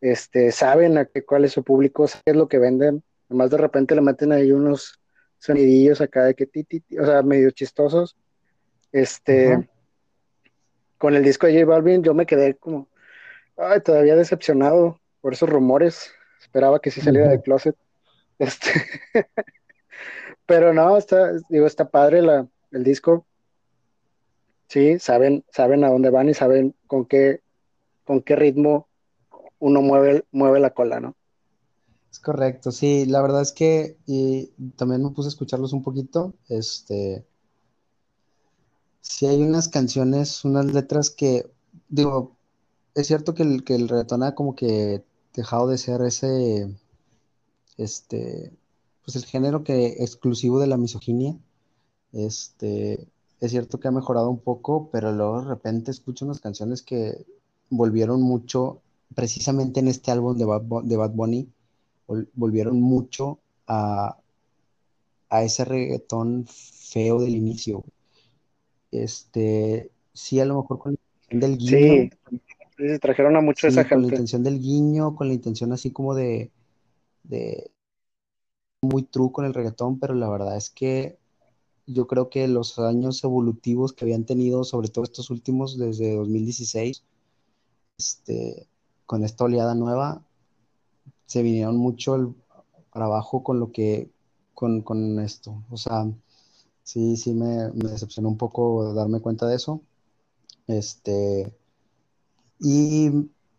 Este, 0.00 0.50
saben 0.50 0.98
a 0.98 1.06
qué, 1.06 1.24
cuál 1.24 1.44
es 1.44 1.52
su 1.52 1.62
público, 1.62 2.06
qué 2.24 2.32
es 2.32 2.36
lo 2.36 2.48
que 2.48 2.58
venden. 2.58 3.04
Además, 3.32 3.48
de 3.48 3.56
repente 3.56 3.94
le 3.94 4.02
meten 4.02 4.30
ahí 4.30 4.52
unos 4.52 5.00
sonidillos 5.38 6.02
acá 6.02 6.24
de 6.24 6.34
que 6.34 6.44
ti, 6.44 6.64
ti, 6.64 6.80
ti, 6.80 6.98
o 6.98 7.06
sea, 7.06 7.22
medio 7.22 7.50
chistosos. 7.50 8.14
Este, 8.92 9.70
con 10.98 11.14
el 11.14 11.24
disco 11.24 11.46
de 11.46 11.54
J 11.54 11.64
Balvin, 11.64 12.02
yo 12.02 12.12
me 12.12 12.26
quedé 12.26 12.54
como, 12.56 12.90
ay, 13.56 13.80
todavía 13.80 14.16
decepcionado 14.16 15.00
por 15.22 15.32
esos 15.32 15.48
rumores. 15.48 16.12
Esperaba 16.42 16.78
que 16.78 16.90
sí 16.90 17.00
saliera 17.00 17.30
del 17.30 17.40
closet. 17.40 17.74
Este, 18.38 18.70
pero 20.46 20.74
no, 20.74 20.96
está, 20.96 21.32
digo, 21.48 21.66
está 21.66 21.88
padre 21.88 22.22
la, 22.22 22.48
el 22.72 22.82
disco. 22.82 23.24
Sí, 24.68 24.98
saben, 24.98 25.44
saben 25.50 25.84
a 25.84 25.90
dónde 25.90 26.10
van 26.10 26.28
y 26.28 26.34
saben 26.34 26.74
con 26.86 27.06
qué, 27.06 27.40
con 28.04 28.20
qué 28.20 28.34
ritmo 28.34 28.88
uno 29.58 29.80
mueve, 29.80 30.24
mueve 30.32 30.60
la 30.60 30.70
cola, 30.70 30.98
¿no? 30.98 31.14
Es 32.12 32.20
correcto, 32.20 32.72
sí, 32.72 33.06
la 33.06 33.22
verdad 33.22 33.40
es 33.40 33.52
que 33.52 33.96
y 34.06 34.48
también 34.76 35.02
me 35.02 35.10
puse 35.10 35.28
a 35.28 35.30
escucharlos 35.30 35.72
un 35.72 35.82
poquito, 35.82 36.34
este, 36.50 37.24
sí 39.00 39.26
hay 39.26 39.42
unas 39.42 39.68
canciones, 39.68 40.44
unas 40.44 40.66
letras 40.66 41.08
que, 41.08 41.50
digo, 41.88 42.36
es 42.94 43.06
cierto 43.06 43.34
que 43.34 43.44
el, 43.44 43.64
que 43.64 43.76
el 43.76 43.90
ha 43.90 44.34
como 44.34 44.54
que 44.54 45.02
dejado 45.34 45.68
de 45.68 45.78
ser 45.78 46.02
ese, 46.02 46.76
este, 47.78 48.52
pues 49.04 49.16
el 49.16 49.24
género 49.24 49.64
que 49.64 49.86
exclusivo 50.04 50.60
de 50.60 50.66
la 50.66 50.76
misoginia, 50.76 51.34
este, 52.12 53.08
es 53.40 53.50
cierto 53.50 53.80
que 53.80 53.88
ha 53.88 53.90
mejorado 53.90 54.28
un 54.28 54.40
poco, 54.40 54.90
pero 54.92 55.12
luego 55.12 55.40
de 55.40 55.48
repente 55.48 55.90
escucho 55.90 56.26
unas 56.26 56.40
canciones 56.40 56.82
que 56.82 57.24
volvieron 57.70 58.20
mucho, 58.20 58.82
precisamente 59.14 59.80
en 59.80 59.88
este 59.88 60.10
álbum 60.10 60.36
de 60.36 60.44
Bad, 60.44 60.62
de 60.84 60.96
Bad 60.98 61.12
Bunny, 61.12 61.48
volvieron 62.34 62.80
mucho 62.80 63.38
a, 63.66 64.18
a 65.28 65.42
ese 65.42 65.64
reggaetón 65.64 66.46
feo 66.46 67.20
del 67.20 67.34
inicio. 67.34 67.84
Este, 68.90 69.90
sí, 70.12 70.40
a 70.40 70.44
lo 70.44 70.60
mejor 70.60 70.78
con 70.78 70.92
la 70.92 70.98
intención 71.36 71.40
del 71.40 71.58
guiño, 71.58 72.10
sí, 72.76 72.98
trajeron 73.00 73.36
a 73.36 73.40
mucho 73.40 73.66
de 73.66 73.70
esa 73.70 73.82
sí, 73.82 73.88
con 73.88 74.02
la 74.02 74.08
gente. 74.08 74.14
intención 74.16 74.42
del 74.42 74.60
guiño, 74.60 75.14
con 75.14 75.28
la 75.28 75.34
intención 75.34 75.72
así 75.72 75.90
como 75.90 76.14
de 76.14 76.50
muy 78.82 79.04
true 79.04 79.32
con 79.32 79.44
el 79.44 79.54
reggaetón, 79.54 79.98
pero 79.98 80.14
la 80.14 80.28
verdad 80.28 80.56
es 80.56 80.68
que 80.68 81.18
yo 81.86 82.06
creo 82.06 82.28
que 82.28 82.46
los 82.48 82.78
años 82.78 83.22
evolutivos 83.24 83.92
que 83.92 84.04
habían 84.04 84.24
tenido, 84.24 84.64
sobre 84.64 84.88
todo 84.88 85.04
estos 85.04 85.30
últimos, 85.30 85.78
desde 85.78 86.16
2016, 86.16 87.04
este, 87.98 88.66
con 89.06 89.24
esta 89.24 89.44
oleada 89.44 89.74
nueva, 89.74 90.24
se 91.26 91.42
vinieron 91.42 91.76
mucho 91.76 92.34
para 92.92 93.06
abajo 93.06 93.42
con 93.42 93.60
lo 93.60 93.72
que, 93.72 94.10
con, 94.54 94.82
con 94.82 95.18
esto. 95.20 95.62
O 95.70 95.76
sea, 95.76 96.06
sí, 96.82 97.16
sí 97.16 97.32
me, 97.32 97.70
me, 97.72 97.90
decepcionó 97.90 98.28
un 98.28 98.36
poco 98.36 98.92
darme 98.94 99.20
cuenta 99.20 99.46
de 99.46 99.56
eso. 99.56 99.80
Este, 100.66 101.52
y, 102.58 103.10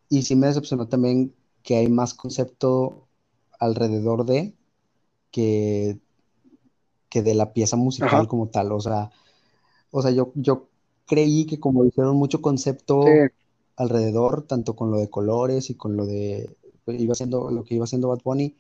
y 0.10 0.22
sí 0.22 0.36
me 0.36 0.48
decepcionó 0.48 0.88
también 0.88 1.34
que 1.64 1.78
hay 1.78 1.88
más 1.90 2.14
concepto 2.14 3.08
alrededor 3.60 4.26
de 4.26 4.54
que, 5.32 6.00
que 7.10 7.22
de 7.22 7.34
la 7.34 7.54
pieza 7.54 7.76
musical 7.76 8.10
Ajá. 8.10 8.28
como 8.28 8.48
tal. 8.48 8.72
O 8.72 8.80
sea, 8.80 9.12
o 9.92 10.02
sea 10.02 10.12
yo, 10.12 10.32
yo 10.36 10.68
creí 11.08 11.46
que 11.46 11.60
como 11.60 11.84
dijeron 11.84 12.16
mucho 12.18 12.42
concepto 12.42 13.04
Sí, 13.06 13.32
alrededor, 13.76 14.44
tanto 14.44 14.76
con 14.76 14.92
lo 14.92 14.98
de 14.98 15.10
colores 15.10 15.70
y 15.70 15.76
con 15.76 15.98
lo 15.98 16.06
de 16.06 16.56
iba 16.88 17.14
haciendo, 17.14 17.52
lo 17.52 17.64
que 17.64 17.76
iba 17.76 17.86
haciendo 17.86 18.10
Bad 18.10 18.22
Bunny, 18.24 18.56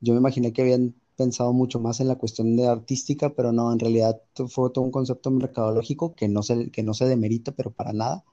yo 0.00 0.14
me 0.14 0.20
imaginé 0.20 0.52
que 0.52 0.62
habían 0.62 0.94
pensado 1.16 1.52
mucho 1.52 1.80
más 1.80 2.00
en 2.00 2.08
la 2.08 2.16
cuestión 2.16 2.56
de 2.56 2.66
artística, 2.66 3.30
pero 3.30 3.52
no, 3.52 3.72
en 3.72 3.78
realidad 3.78 4.22
fue 4.48 4.70
todo 4.70 4.84
un 4.84 4.90
concepto 4.90 5.30
mercadológico 5.30 6.14
que 6.14 6.28
no 6.28 6.42
se, 6.42 6.70
que 6.70 6.82
no 6.82 6.94
se 6.94 7.06
demerita, 7.06 7.52
pero 7.52 7.70
para 7.70 7.92
nada. 7.92 8.24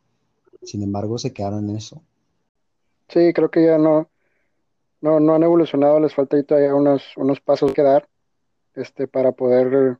Sin 0.63 0.83
embargo, 0.83 1.17
se 1.17 1.33
quedaron 1.33 1.69
en 1.69 1.75
eso. 1.77 2.01
sí, 3.09 3.33
creo 3.33 3.51
que 3.51 3.65
ya 3.65 3.77
no, 3.77 4.09
no, 5.01 5.19
no 5.19 5.35
han 5.35 5.43
evolucionado, 5.43 5.99
les 5.99 6.13
falta 6.13 6.41
todavía 6.43 6.75
unos, 6.75 7.03
unos 7.17 7.39
pasos 7.41 7.73
que 7.73 7.83
dar, 7.83 8.07
este, 8.75 9.07
para 9.07 9.31
poder 9.33 9.99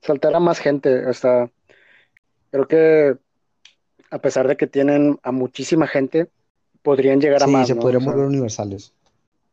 saltar 0.00 0.34
a 0.34 0.40
más 0.40 0.60
gente. 0.60 1.04
Hasta, 1.06 1.50
creo 2.50 2.68
que 2.68 3.18
a 4.10 4.18
pesar 4.18 4.46
de 4.46 4.56
que 4.56 4.66
tienen 4.66 5.18
a 5.22 5.32
muchísima 5.32 5.86
gente, 5.86 6.30
podrían 6.82 7.20
llegar 7.20 7.42
a 7.44 7.46
Sí, 7.46 7.48
más, 7.48 7.68
se 7.68 7.74
¿no? 7.74 7.84
O 7.86 7.86
podrían 7.86 8.00
sea, 8.00 8.12
volver 8.12 8.26
universales. 8.26 8.94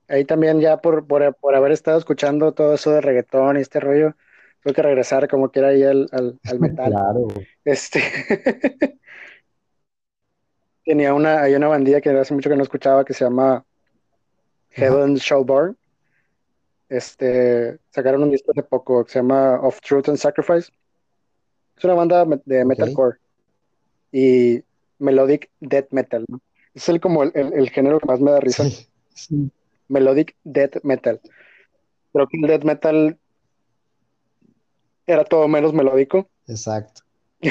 ahí 0.07 0.25
también 0.25 0.59
ya 0.62 0.77
por, 0.81 1.05
por, 1.07 1.36
por 1.36 1.55
haber 1.55 1.71
estado 1.71 1.98
escuchando 1.98 2.53
todo 2.53 2.74
eso 2.74 2.91
de 2.91 3.01
reggaetón 3.01 3.57
y 3.57 3.62
este 3.62 3.79
rollo, 3.79 4.15
tuve 4.63 4.74
que 4.74 4.81
regresar 4.81 5.27
como 5.29 5.51
quiera 5.51 5.69
ahí 5.69 5.83
al, 5.83 6.07
al, 6.12 6.39
al 6.45 6.59
metal. 6.59 6.91
Claro. 6.91 7.27
Este, 7.63 8.01
tenía 10.86 11.13
una, 11.13 11.41
hay 11.41 11.55
una 11.55 11.67
bandilla 11.67 12.01
que 12.01 12.09
hace 12.12 12.33
mucho 12.33 12.50
que 12.50 12.55
no 12.55 12.63
escuchaba 12.63 13.05
que 13.05 13.13
se 13.13 13.24
llama. 13.25 13.65
Heaven 14.71 15.15
Shall 15.15 15.43
Burn. 15.45 15.77
Este, 16.89 17.79
sacaron 17.91 18.24
un 18.24 18.31
disco 18.31 18.51
hace 18.51 18.63
poco 18.63 19.05
que 19.05 19.12
se 19.12 19.19
llama 19.19 19.59
Of 19.62 19.79
Truth 19.81 20.09
and 20.09 20.17
Sacrifice. 20.17 20.71
Es 21.77 21.83
una 21.83 21.93
banda 21.93 22.25
de 22.45 22.65
metalcore 22.65 23.17
y 24.12 24.63
melodic 25.00 25.50
death 25.59 25.88
metal, 25.91 26.25
¿no? 26.27 26.39
Es 26.73 26.88
el, 26.89 26.99
como 26.99 27.23
el, 27.23 27.31
el, 27.35 27.53
el 27.53 27.69
género 27.69 27.99
que 27.99 28.05
más 28.07 28.19
me 28.19 28.31
da 28.31 28.39
risa. 28.39 28.63
Sí, 28.63 28.88
sí, 29.13 29.51
Melodic 29.88 30.35
death 30.43 30.77
metal. 30.83 31.19
Creo 32.13 32.27
que 32.27 32.38
el 32.38 32.47
death 32.47 32.63
metal 32.63 33.17
era 35.07 35.23
todo 35.25 35.47
menos 35.47 35.73
melódico. 35.73 36.29
exacto. 36.47 37.01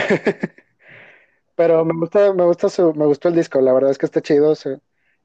Pero 1.57 1.85
me 1.85 1.93
gusta, 1.95 2.33
me 2.33 2.45
gusta 2.45 2.69
su, 2.69 2.95
me 2.95 3.05
gustó 3.07 3.29
el 3.29 3.35
disco, 3.35 3.61
la 3.61 3.73
verdad 3.73 3.91
es 3.91 3.99
que 3.99 4.07
está 4.07 4.21
chido. 4.23 4.55
se- 4.55 4.79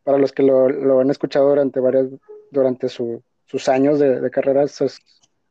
para 0.04 0.18
los 0.18 0.32
que 0.34 0.44
lo, 0.44 0.68
lo 0.68 1.00
han 1.00 1.10
escuchado 1.12 1.48
durante 1.48 1.80
varias, 1.80 2.08
durante 2.52 2.90
su, 2.90 3.24
sus 3.46 3.70
años 3.70 4.00
de, 4.00 4.20
de 4.20 4.32
carrera, 4.32 4.64
es 4.64 5.00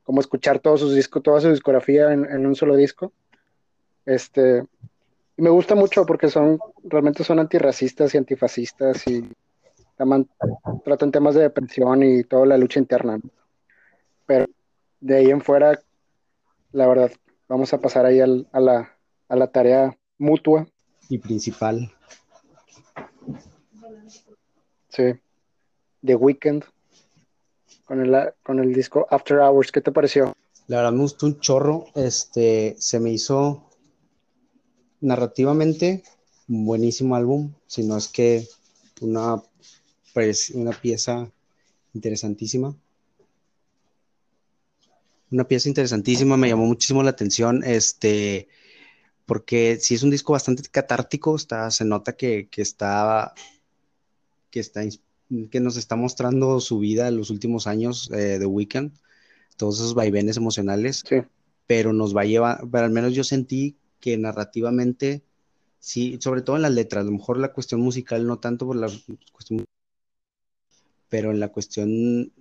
como 0.03 0.21
escuchar 0.21 0.59
todos 0.59 0.81
sus 0.81 0.95
discos, 0.95 1.23
toda 1.23 1.41
su 1.41 1.49
discografía 1.51 2.13
en, 2.13 2.25
en 2.27 2.45
un 2.47 2.55
solo 2.55 2.77
disco. 2.77 3.13
Este, 4.05 4.67
me 5.43 5.51
gusta 5.51 5.75
mucho 5.75 6.07
porque 6.07 6.29
son, 6.29 6.61
realmente 6.85 7.25
son 7.25 7.41
antirracistas 7.41 8.15
y 8.15 8.19
antifascistas 8.19 9.05
y 9.09 9.29
taman- 9.99 10.29
tratan 10.85 11.11
temas 11.11 11.35
de 11.35 11.43
depresión 11.43 12.01
y 12.05 12.23
toda 12.23 12.47
la 12.47 12.57
lucha 12.57 12.79
interna. 12.79 13.19
¿no? 13.19 13.29
Pero 14.25 14.47
de 15.01 15.17
ahí 15.17 15.31
en 15.31 15.41
fuera, 15.41 15.81
la 16.71 16.87
verdad, 16.87 17.11
vamos 17.49 17.73
a 17.75 17.81
pasar 17.81 18.07
ahí 18.07 18.21
al- 18.21 18.47
a 18.53 18.61
la, 18.61 18.97
a 19.29 19.35
la 19.37 19.49
tarea 19.49 19.99
mutua, 20.17 20.69
Y 21.09 21.19
principal. 21.19 21.91
sí, 24.91 25.13
de 26.03 26.15
Weekend, 26.15 26.65
con 27.85 28.01
el, 28.01 28.33
con 28.45 28.61
el 28.61 28.73
disco 28.73 29.09
After 29.11 29.39
Hours. 29.41 29.73
¿Qué 29.73 29.81
te 29.81 29.91
pareció? 29.91 30.35
La 30.69 30.77
verdad 30.77 30.93
me 30.93 31.01
gustó 31.01 31.27
un 31.27 31.41
chorro. 31.41 31.87
Este, 31.97 32.77
se 32.79 33.01
me 33.01 33.11
hizo 33.11 33.69
narrativamente 35.03 36.03
un 36.49 36.65
buenísimo 36.65 37.17
álbum, 37.17 37.53
si 37.67 37.83
no 37.83 37.97
es 37.97 38.09
que 38.09 38.47
una, 39.01 39.43
pues, 40.15 40.51
una 40.51 40.73
pieza 40.73 41.31
interesantísima. 41.95 42.75
Una 45.31 45.45
pieza 45.45 45.69
interesantísima, 45.69 46.37
me 46.37 46.49
llamó 46.49 46.67
muchísimo 46.67 47.03
la 47.03 47.11
atención, 47.11 47.63
este, 47.65 48.49
porque 49.27 49.79
sí 49.81 49.95
es 49.95 50.03
un 50.03 50.11
disco 50.11 50.33
bastante 50.33 50.63
catártico, 50.71 51.37
está, 51.37 51.71
se 51.71 51.85
nota 51.85 52.15
que, 52.15 52.49
que 52.51 52.63
está, 52.63 53.33
que 54.51 54.61
está, 54.61 54.83
que 55.51 55.61
nos 55.61 55.77
está 55.77 55.97
mostrando 55.97 56.61
su 56.61 56.79
vida 56.79 57.09
en 57.09 57.17
los 57.17 57.31
últimos 57.31 57.67
años 57.67 58.11
eh, 58.13 58.39
de 58.39 58.47
Weekend, 58.47 58.93
todos 59.57 59.77
esos 59.77 59.95
vaivenes 59.95 60.37
emocionales, 60.37 61.03
Sí, 61.09 61.17
pero 61.67 61.95
nos 61.95 62.15
va 62.15 62.23
a 62.23 62.27
llevar, 62.27 62.61
pero 62.71 62.85
al 62.85 62.91
menos 62.91 63.15
yo 63.15 63.25
sentí 63.25 63.77
que 64.03 64.19
narrativamente, 64.19 65.25
sí, 65.79 66.19
sobre 66.21 66.43
todo 66.43 66.57
en 66.57 66.63
las 66.63 66.73
letras, 66.73 67.03
a 67.03 67.07
lo 67.07 67.13
mejor 67.13 67.39
la 67.39 67.53
cuestión 67.55 67.81
musical 67.81 68.27
no 68.27 68.41
tanto 68.41 68.67
por 68.67 68.77
la 68.77 68.89
cuestión, 69.33 69.65
pero 71.09 71.31
en 71.31 71.41
la 71.41 71.49
cuestión 71.49 72.33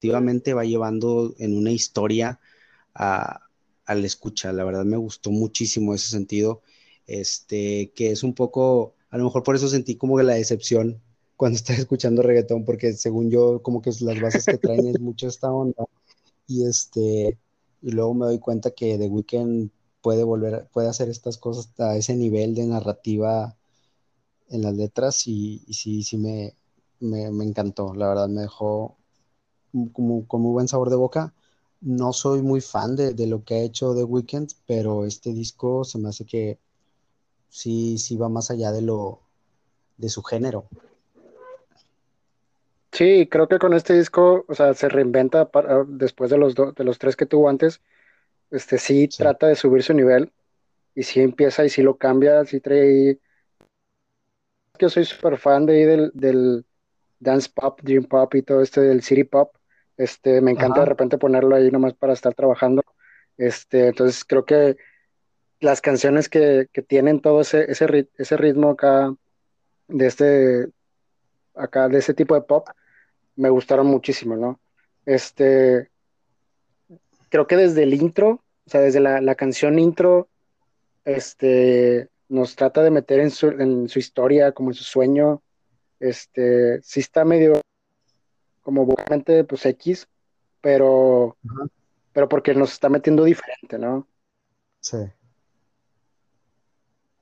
efectivamente 0.00 0.54
va 0.54 0.64
llevando 0.64 1.34
en 1.38 1.56
una 1.56 1.72
historia 1.72 2.40
a, 2.94 3.40
a, 3.86 3.94
la 3.94 4.06
escucha. 4.06 4.52
La 4.52 4.64
verdad 4.64 4.84
me 4.84 4.96
gustó 4.96 5.30
muchísimo 5.30 5.94
ese 5.94 6.10
sentido, 6.10 6.62
este, 7.06 7.92
que 7.94 8.12
es 8.12 8.22
un 8.22 8.34
poco, 8.34 8.94
a 9.10 9.18
lo 9.18 9.24
mejor 9.24 9.42
por 9.42 9.56
eso 9.56 9.68
sentí 9.68 9.96
como 9.96 10.16
que 10.16 10.24
la 10.24 10.34
decepción 10.34 11.02
cuando 11.36 11.56
estaba 11.56 11.78
escuchando 11.78 12.22
reggaetón, 12.22 12.64
porque 12.64 12.92
según 12.94 13.30
yo, 13.30 13.62
como 13.62 13.82
que 13.82 13.90
las 14.00 14.20
bases 14.20 14.46
que 14.46 14.58
traen 14.58 14.88
es 14.88 15.00
mucho 15.00 15.28
esta 15.28 15.52
onda. 15.52 15.84
Y 16.46 16.66
este, 16.66 17.38
y 17.82 17.92
luego 17.92 18.14
me 18.14 18.26
doy 18.26 18.38
cuenta 18.38 18.70
que 18.70 18.98
The 18.98 19.08
Weeknd 19.08 19.70
puede 20.02 20.24
volver, 20.24 20.68
puede 20.72 20.88
hacer 20.88 21.08
estas 21.08 21.38
cosas 21.38 21.68
a 21.80 21.96
ese 21.96 22.14
nivel 22.16 22.54
de 22.54 22.66
narrativa 22.66 23.56
en 24.48 24.62
las 24.62 24.74
letras 24.74 25.26
y, 25.26 25.64
sí, 25.70 26.02
sí 26.02 26.16
me, 26.16 26.54
me, 27.00 27.30
me, 27.30 27.44
encantó, 27.44 27.94
la 27.94 28.08
verdad 28.08 28.28
me 28.28 28.42
dejó 28.42 28.96
como, 29.92 30.26
con 30.26 30.42
muy 30.42 30.52
buen 30.52 30.68
sabor 30.68 30.90
de 30.90 30.96
boca. 30.96 31.34
No 31.80 32.12
soy 32.12 32.42
muy 32.42 32.60
fan 32.60 32.96
de, 32.96 33.14
de, 33.14 33.26
lo 33.26 33.44
que 33.44 33.54
ha 33.54 33.62
hecho 33.62 33.94
The 33.94 34.04
Weeknd, 34.04 34.50
pero 34.66 35.04
este 35.04 35.32
disco 35.32 35.84
se 35.84 35.98
me 35.98 36.08
hace 36.08 36.24
que 36.24 36.58
sí, 37.48 37.98
sí 37.98 38.16
va 38.16 38.28
más 38.28 38.50
allá 38.50 38.72
de 38.72 38.82
lo 38.82 39.20
de 39.96 40.08
su 40.08 40.22
género. 40.22 40.66
Sí, 42.98 43.28
creo 43.30 43.46
que 43.46 43.60
con 43.60 43.74
este 43.74 43.94
disco, 43.94 44.44
o 44.48 44.54
sea, 44.56 44.74
se 44.74 44.88
reinventa 44.88 45.48
para, 45.48 45.84
después 45.86 46.32
de 46.32 46.36
los, 46.36 46.56
do, 46.56 46.72
de 46.72 46.82
los 46.82 46.98
tres 46.98 47.14
que 47.14 47.26
tuvo 47.26 47.48
antes. 47.48 47.80
Este 48.50 48.76
sí, 48.76 49.06
sí, 49.08 49.18
trata 49.18 49.46
de 49.46 49.54
subir 49.54 49.84
su 49.84 49.94
nivel 49.94 50.32
y 50.96 51.04
sí 51.04 51.20
empieza 51.20 51.64
y 51.64 51.68
sí 51.68 51.80
lo 51.82 51.96
cambia, 51.96 52.44
sí 52.44 52.58
trae 52.58 52.80
ahí. 52.80 53.20
Yo 54.80 54.88
soy 54.88 55.04
súper 55.04 55.38
fan 55.38 55.64
de 55.64 55.74
ahí 55.74 55.84
del, 55.84 56.10
del, 56.12 56.66
dance 57.20 57.48
pop, 57.54 57.78
dream 57.84 58.02
pop 58.02 58.34
y 58.34 58.42
todo 58.42 58.62
este 58.62 58.80
del 58.80 59.02
city 59.02 59.22
pop. 59.22 59.54
Este, 59.96 60.40
me 60.40 60.50
encanta 60.50 60.80
Ajá. 60.80 60.80
de 60.80 60.86
repente 60.86 61.18
ponerlo 61.18 61.54
ahí 61.54 61.70
nomás 61.70 61.94
para 61.94 62.14
estar 62.14 62.34
trabajando. 62.34 62.82
Este, 63.36 63.86
entonces 63.86 64.24
creo 64.24 64.44
que 64.44 64.76
las 65.60 65.80
canciones 65.80 66.28
que, 66.28 66.68
que 66.72 66.82
tienen 66.82 67.20
todo 67.20 67.42
ese, 67.42 67.70
ese, 67.70 68.08
ese 68.16 68.36
ritmo 68.36 68.70
acá 68.70 69.14
de 69.86 70.06
este 70.06 70.68
acá 71.54 71.88
de 71.88 71.98
ese 71.98 72.12
tipo 72.12 72.34
de 72.34 72.40
pop 72.40 72.68
me 73.38 73.50
gustaron 73.50 73.86
muchísimo, 73.86 74.36
¿no? 74.36 74.60
Este, 75.06 75.90
creo 77.28 77.46
que 77.46 77.56
desde 77.56 77.84
el 77.84 77.94
intro, 77.94 78.42
o 78.66 78.70
sea, 78.70 78.80
desde 78.80 79.00
la, 79.00 79.20
la 79.20 79.36
canción 79.36 79.78
intro, 79.78 80.28
este, 81.04 82.08
nos 82.28 82.56
trata 82.56 82.82
de 82.82 82.90
meter 82.90 83.20
en 83.20 83.30
su, 83.30 83.48
en 83.48 83.88
su 83.88 84.00
historia, 84.00 84.52
como 84.52 84.70
en 84.70 84.74
su 84.74 84.84
sueño, 84.84 85.40
este, 86.00 86.82
sí 86.82 87.00
está 87.00 87.24
medio 87.24 87.60
como 88.62 88.84
vocalmente, 88.84 89.44
pues 89.44 89.64
X, 89.66 90.08
pero, 90.60 91.36
pero 92.12 92.28
porque 92.28 92.54
nos 92.54 92.72
está 92.72 92.88
metiendo 92.88 93.24
diferente, 93.24 93.78
¿no? 93.78 94.06
Sí. 94.80 94.98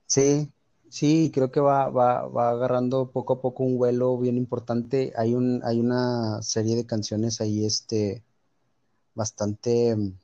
Sí, 0.06 0.50
Sí, 0.98 1.30
creo 1.34 1.50
que 1.50 1.60
va, 1.60 1.88
va, 1.90 2.26
va 2.28 2.50
agarrando 2.50 3.10
poco 3.12 3.34
a 3.34 3.40
poco 3.42 3.62
un 3.64 3.76
vuelo 3.78 4.16
bien 4.18 4.36
importante. 4.38 5.12
Hay 5.16 5.34
un, 5.34 5.60
hay 5.64 5.78
una 5.80 6.40
serie 6.42 6.74
de 6.76 6.86
canciones 6.86 7.40
ahí, 7.40 7.66
este, 7.66 8.24
bastante 9.14 9.96
mm, 9.96 10.18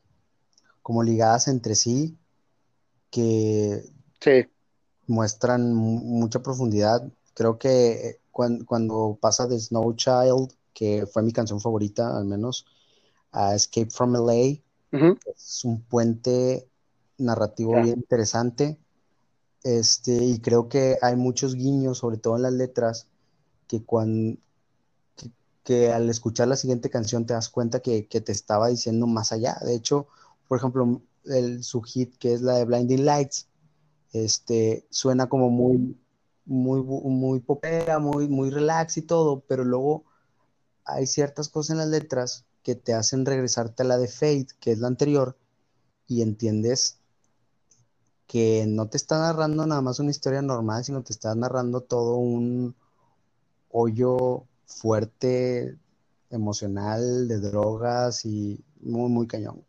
como 0.83 1.03
ligadas 1.05 1.49
entre 1.49 1.75
sí, 1.77 2.19
que 3.11 3.85
Sí, 4.21 4.51
muestran 5.07 5.75
mu- 5.75 6.01
mucha 6.01 6.43
profundidad. 6.43 7.11
Creo 7.35 7.59
que 7.59 8.21
cuando, 8.31 8.65
cuando 8.67 9.19
pasa 9.21 9.47
de 9.47 9.59
Snow 9.59 9.95
Child, 9.95 10.53
que 10.75 11.07
fue 11.07 11.23
mi 11.23 11.33
canción 11.33 11.61
favorita, 11.61 12.17
al 12.17 12.25
menos, 12.27 12.67
a 13.33 13.55
Escape 13.55 13.91
from 13.91 14.17
LA, 14.17 14.63
es 15.33 15.65
un 15.65 15.83
puente 15.83 16.69
narrativo 17.19 17.81
bien 17.83 17.99
interesante. 18.01 18.79
Este, 19.65 20.13
y 20.25 20.41
creo 20.41 20.69
que 20.69 20.99
hay 21.03 21.17
muchos 21.17 21.55
guiños, 21.55 21.99
sobre 21.99 22.17
todo 22.17 22.37
en 22.37 22.43
las 22.43 22.53
letras, 22.53 23.09
que, 23.69 23.85
cuando, 23.85 24.39
que, 25.65 25.93
al 25.93 26.11
escuchar 26.11 26.49
la 26.49 26.57
siguiente 26.57 26.91
canción 26.91 27.27
te 27.27 27.35
das 27.35 27.49
cuenta 27.49 27.81
que, 27.81 28.07
que 28.07 28.21
te 28.21 28.33
estaba 28.33 28.69
diciendo 28.69 29.07
más 29.07 29.33
allá. 29.33 29.57
De 29.65 29.75
hecho, 29.75 30.09
por 30.49 30.59
ejemplo, 30.59 31.03
el, 31.25 31.63
su 31.63 31.83
hit, 31.83 32.17
que 32.19 32.35
es 32.35 32.43
la 32.43 32.55
de 32.55 32.65
Blinding 32.65 33.05
Lights, 33.05 33.49
este, 34.13 34.87
suena 34.91 35.29
como 35.29 35.51
muy, 35.51 35.97
muy, 36.45 36.83
muy 36.83 37.41
popera, 37.41 37.99
muy, 37.99 38.29
muy 38.29 38.51
relax 38.51 38.97
y 38.97 39.03
todo, 39.03 39.41
pero 39.47 39.65
luego 39.65 40.05
hay 40.85 41.07
ciertas 41.07 41.49
cosas 41.49 41.71
en 41.71 41.79
las 41.79 41.89
letras 41.89 42.45
que 42.63 42.75
te 42.75 42.95
hacen 42.95 43.25
regresarte 43.25 43.83
a 43.83 43.87
la 43.87 43.99
de 43.99 44.09
Fate, 44.09 44.49
que 44.61 44.73
es 44.73 44.79
la 44.79 44.89
anterior, 44.89 45.39
y 46.07 46.23
entiendes 46.23 46.99
que 48.27 48.65
no 48.67 48.89
te 48.89 48.97
está 48.97 49.19
narrando 49.19 49.67
nada 49.67 49.81
más 49.81 49.99
una 50.01 50.11
historia 50.11 50.43
normal, 50.43 50.85
sino 50.85 51.03
te 51.03 51.13
está 51.13 51.35
narrando 51.35 51.83
todo 51.83 52.17
un 52.17 52.75
hoyo 53.71 54.45
fuerte, 54.67 55.77
emocional, 56.31 57.29
de 57.29 57.41
drogas 57.41 58.25
y 58.25 58.65
muy, 58.81 59.11
muy 59.11 59.27
cañón. 59.27 59.65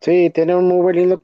Sí, 0.00 0.30
tiene 0.34 0.54
un 0.54 0.68
muy 0.68 0.80
buen 0.82 0.96
lindo. 0.96 1.22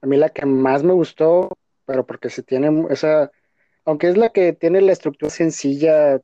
A 0.00 0.06
mí 0.06 0.16
la 0.16 0.28
que 0.30 0.44
más 0.46 0.82
me 0.82 0.92
gustó, 0.92 1.50
pero 1.86 2.04
porque 2.06 2.30
se 2.30 2.42
tiene 2.42 2.86
esa, 2.90 3.30
aunque 3.84 4.08
es 4.08 4.16
la 4.16 4.30
que 4.30 4.52
tiene 4.52 4.80
la 4.82 4.92
estructura 4.92 5.30
sencilla 5.30 6.20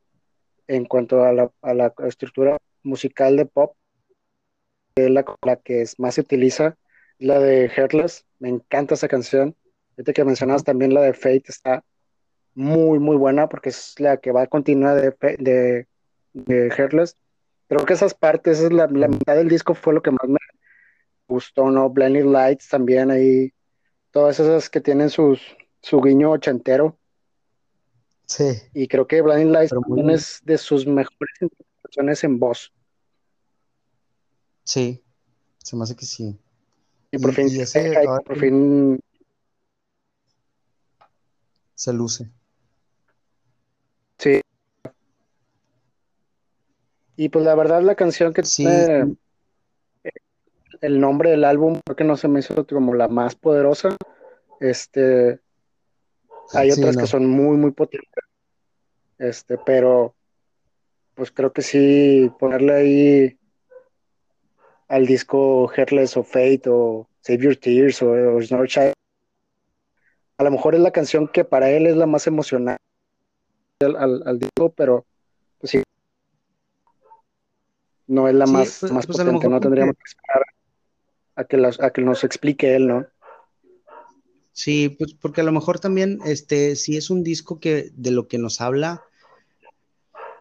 en 0.67 0.85
cuanto 0.85 1.25
a 1.25 1.33
la, 1.33 1.51
a 1.63 1.75
la 1.75 1.95
estructura 2.07 2.59
musical 2.83 3.37
de 3.37 3.47
pop, 3.47 3.75
es 4.97 5.11
la, 5.11 5.25
la 5.43 5.57
que 5.57 5.83
es, 5.83 5.99
más 5.99 6.15
se 6.15 6.21
utiliza, 6.21 6.77
la 7.19 7.39
de 7.41 7.69
Heartless. 7.69 8.25
Me 8.39 8.49
encanta 8.49 8.95
esa 8.95 9.09
canción. 9.09 9.57
Ahorita 9.97 10.13
que 10.13 10.25
mencionabas 10.25 10.65
también 10.65 10.95
la 10.95 11.03
de 11.03 11.15
Fate, 11.15 11.45
está 11.49 11.85
muy, 12.55 12.99
muy 12.99 13.17
buena 13.17 13.49
porque 13.49 13.71
es 13.71 13.99
la 13.99 14.19
que 14.19 14.33
va 14.33 14.43
a 14.43 14.47
continuar 14.47 15.01
de, 15.01 15.37
de, 15.39 15.87
de 16.33 16.71
Heartless. 16.71 17.17
Creo 17.69 17.85
que 17.85 17.95
esas 17.95 18.15
partes, 18.15 18.61
es 18.61 18.73
la, 18.73 18.87
mitad 18.87 19.37
del 19.37 19.49
disco 19.49 19.75
fue 19.75 19.95
lo 19.95 20.03
que 20.03 20.11
más 20.11 20.29
me 20.29 20.39
gustó, 21.27 21.71
¿no? 21.71 21.91
Blinding 21.91 22.33
Lights 22.33 22.69
también 22.69 23.11
ahí, 23.11 23.53
todas 24.11 24.39
esas 24.39 24.69
que 24.71 24.81
tienen 24.81 25.11
sus, 25.11 25.41
su 25.81 26.01
guiño 26.01 26.31
ochentero. 26.31 26.99
sí, 28.27 28.45
Y 28.75 28.87
creo 28.87 29.07
que 29.07 29.23
Blinding 29.23 29.53
Lights 29.53 29.71
también 29.71 30.07
muy, 30.07 30.15
es 30.15 30.41
de 30.45 30.59
sus 30.59 30.87
mejores 30.87 31.35
interpretaciones 31.41 32.23
en 32.23 32.39
voz. 32.39 32.74
Sí, 34.65 35.03
se 35.59 35.77
me 35.77 35.85
hace 35.85 35.97
que 35.97 36.07
sí. 36.07 36.39
Y 37.11 37.19
por 37.19 37.31
Y, 37.31 37.35
fin 37.35 37.47
y 37.47 37.51
se 37.51 37.63
ese 37.63 37.95
por 38.25 38.39
fin, 38.39 38.99
luce. 41.93 42.31
sí. 44.19 44.41
Y 47.17 47.29
pues 47.29 47.45
la 47.45 47.55
verdad 47.55 47.83
la 47.83 47.95
canción 47.95 48.33
que 48.33 48.43
Sí, 48.43 48.65
tiene 48.67 49.17
el 50.81 51.01
nombre 51.01 51.31
del 51.31 51.45
álbum, 51.45 51.81
creo 51.85 51.97
que 51.97 52.05
no 52.05 52.17
se 52.17 52.29
me 52.29 52.41
hizo 52.41 52.67
como 52.67 52.95
la 52.95 53.09
más 53.09 53.35
poderosa. 53.37 53.97
Este, 54.61 55.41
hay 56.53 56.71
sí, 56.71 56.81
otras 56.81 56.97
que 56.97 57.07
son 57.07 57.27
muy, 57.27 57.57
muy 57.57 57.73
potentes, 57.73 58.25
este, 59.19 59.59
pero 59.59 60.15
pues 61.15 61.31
creo 61.31 61.53
que 61.53 61.63
sí 61.63 62.31
ponerle 62.39 62.73
ahí 62.75 63.39
al 64.89 65.07
disco 65.07 65.69
Heartless 65.69 66.17
o 66.17 66.23
Fate 66.23 66.63
o 66.67 67.09
Save 67.21 67.39
Your 67.39 67.57
Tears 67.57 68.03
o, 68.03 68.11
o 68.11 68.43
Snow 68.43 68.67
Child, 68.67 68.93
a 70.39 70.45
lo 70.45 70.51
mejor 70.51 70.75
es 70.75 70.81
la 70.81 70.91
canción 70.91 71.29
que 71.29 71.45
para 71.45 71.71
él 71.71 71.87
es 71.87 71.97
la 71.97 72.07
más 72.07 72.27
emocional 72.27 72.77
al, 73.81 73.97
al, 73.97 74.23
al 74.27 74.39
disco, 74.39 74.71
pero 74.71 75.07
pues 75.59 75.71
sí, 75.71 75.83
no 78.07 78.29
es 78.29 78.35
la 78.35 78.47
Sí, 78.47 78.53
más, 78.53 78.79
pues, 78.81 78.93
más 78.93 79.07
pues 79.07 79.19
potente, 79.19 79.49
no 79.49 79.61
tendríamos 79.61 79.97
que 79.97 80.05
esperar 80.05 80.43
a 81.37 81.45
que, 81.45 81.57
las, 81.57 81.81
a 81.81 81.91
que 81.91 82.03
nos 82.03 82.25
explique 82.25 82.75
él, 82.75 82.87
¿no? 82.87 83.07
sí, 84.53 84.89
pues 84.89 85.15
porque 85.15 85.41
a 85.41 85.45
lo 85.45 85.53
mejor 85.53 85.81
también, 85.81 86.21
este, 86.25 86.77
sí 86.77 86.97
es 86.97 87.11
un 87.11 87.25
disco 87.25 87.59
que 87.59 87.91
de 87.95 88.13
lo 88.13 88.29
que 88.29 88.39
nos 88.39 88.61
habla, 88.61 89.03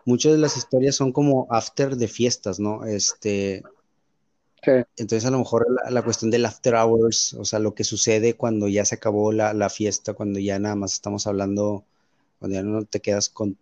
muchas 0.06 0.34
de 0.34 0.38
las 0.38 0.56
historias 0.56 0.96
son 0.96 1.12
como 1.12 1.48
after 1.50 1.96
de 1.96 2.08
fiestas, 2.08 2.60
¿no? 2.60 2.86
Este, 2.86 3.64
Sí, 4.64 4.72
entonces 4.96 5.26
a 5.26 5.32
lo 5.32 5.40
mejor 5.40 5.66
la, 5.70 5.92
la 5.92 6.02
cuestión 6.04 6.32
del 6.32 6.46
after 6.46 6.76
hours, 6.76 7.34
o 7.34 7.44
sea, 7.44 7.60
lo 7.60 7.76
que 7.76 7.84
sucede 7.84 8.36
cuando 8.36 8.70
ya 8.70 8.86
se 8.86 8.96
acabó 8.96 9.34
la, 9.34 9.54
la 9.54 9.70
fiesta, 9.70 10.14
cuando 10.14 10.40
ya 10.40 10.58
nada 10.58 10.76
más 10.76 10.94
estamos 10.94 11.28
hablando, 11.28 11.84
cuando 12.40 12.56
ya 12.56 12.64
no 12.64 12.86
te 12.86 13.02
quedas 13.02 13.28
con 13.30 13.58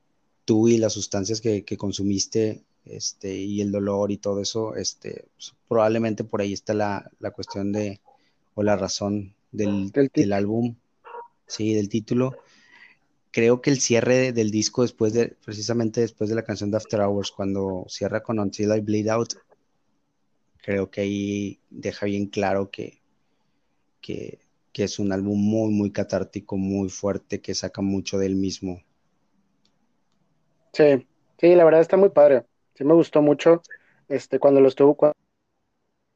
tú 0.46 0.68
y 0.68 0.78
las 0.78 0.94
sustancias 0.94 1.42
que, 1.42 1.64
que 1.66 1.78
consumiste, 1.78 2.64
este, 2.86 3.34
y 3.36 3.62
el 3.62 3.72
dolor 3.72 4.12
y 4.12 4.18
todo 4.18 4.42
eso, 4.42 4.76
este, 4.76 5.26
pues, 5.36 5.56
probablemente 5.68 6.24
por 6.24 6.42
ahí 6.42 6.54
está 6.54 6.74
la, 6.76 7.10
la 7.20 7.32
cuestión 7.32 7.72
de, 7.72 8.00
o 8.54 8.62
la 8.64 8.76
razón 8.76 9.34
del, 9.52 9.92
del 9.92 10.34
álbum, 10.34 10.76
sí, 11.48 11.74
del 11.74 11.90
título. 11.90 12.38
Creo 13.32 13.62
que 13.62 13.72
el 13.72 13.80
cierre 13.82 14.34
del 14.34 14.52
disco 14.52 14.84
después 14.84 15.14
de, 15.14 15.36
precisamente 15.46 16.02
después 16.02 16.30
de 16.30 16.36
la 16.36 16.44
canción 16.44 16.70
de 16.70 16.78
After 16.78 17.02
Hours, 17.02 17.32
cuando 17.32 17.86
cierra 17.88 18.22
con 18.22 18.40
Until 18.40 18.76
I 18.76 18.82
Bleed 18.82 19.08
Out, 19.08 19.34
creo 20.62 20.90
que 20.90 21.02
ahí 21.02 21.60
deja 21.70 22.06
bien 22.06 22.28
claro 22.28 22.70
que, 22.70 23.02
que, 24.02 24.40
es 24.74 25.00
un 25.00 25.12
álbum 25.12 25.40
muy, 25.40 25.72
muy 25.72 25.92
catártico, 25.92 26.58
muy 26.58 26.90
fuerte, 26.90 27.42
que 27.42 27.54
saca 27.54 27.82
mucho 27.82 28.18
del 28.18 28.36
mismo. 28.36 28.82
Sí, 30.74 31.06
sí, 31.40 31.56
la 31.56 31.66
verdad 31.66 31.82
está 31.82 31.98
muy 31.98 32.10
padre. 32.10 32.46
Sí 32.76 32.84
me 32.84 32.94
gustó 32.94 33.22
mucho. 33.22 33.62
Este, 34.08 34.40
cuando 34.40 34.60
lo 34.60 34.68
estuvo, 34.68 34.96
cuando 34.96 35.16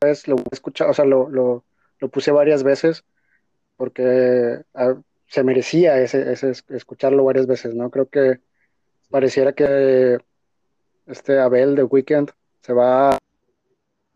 lo 0.02 0.44
escuché, 0.52 0.84
o 0.86 0.94
sea, 0.94 1.06
lo, 1.06 1.30
lo, 1.30 1.64
lo 2.00 2.10
puse 2.10 2.32
varias 2.32 2.64
veces 2.64 3.04
porque 3.78 4.62
ah, 4.74 4.96
se 5.28 5.44
merecía 5.44 6.00
ese, 6.02 6.32
ese 6.32 6.52
es- 6.52 6.66
escucharlo 6.70 7.26
varias 7.26 7.48
veces, 7.48 7.76
¿no? 7.76 7.90
Creo 7.90 8.10
que 8.10 8.40
pareciera 9.10 9.54
que 9.54 10.18
este 11.08 11.40
Abel 11.40 11.76
de 11.76 11.84
Weekend 11.84 12.32
se 12.62 12.74
va 12.74 13.18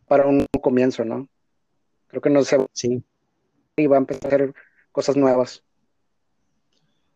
para 0.10 0.28
un 0.28 0.46
comienzo, 0.62 1.06
¿no? 1.06 1.30
Creo 2.10 2.22
que 2.22 2.32
no 2.32 2.44
se 2.44 2.58
va 2.58 2.68
Sí, 2.74 3.04
y 3.78 3.88
va 3.88 3.98
a 3.98 4.00
empezar 4.00 4.32
a 4.34 4.36
hacer 4.36 4.54
cosas 4.92 5.18
nuevas. 5.18 5.64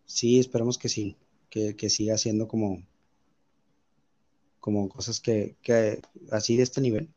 sí, 0.06 0.40
esperemos 0.40 0.78
que 0.78 0.90
sí, 0.90 1.18
que, 1.50 1.76
que 1.76 1.90
siga 1.90 2.18
siendo 2.18 2.48
como, 2.48 2.84
como 4.60 4.90
cosas 4.90 5.20
que, 5.20 5.58
que 5.62 6.02
así 6.32 6.58
de 6.58 6.64
este 6.64 6.82
nivel, 6.82 7.14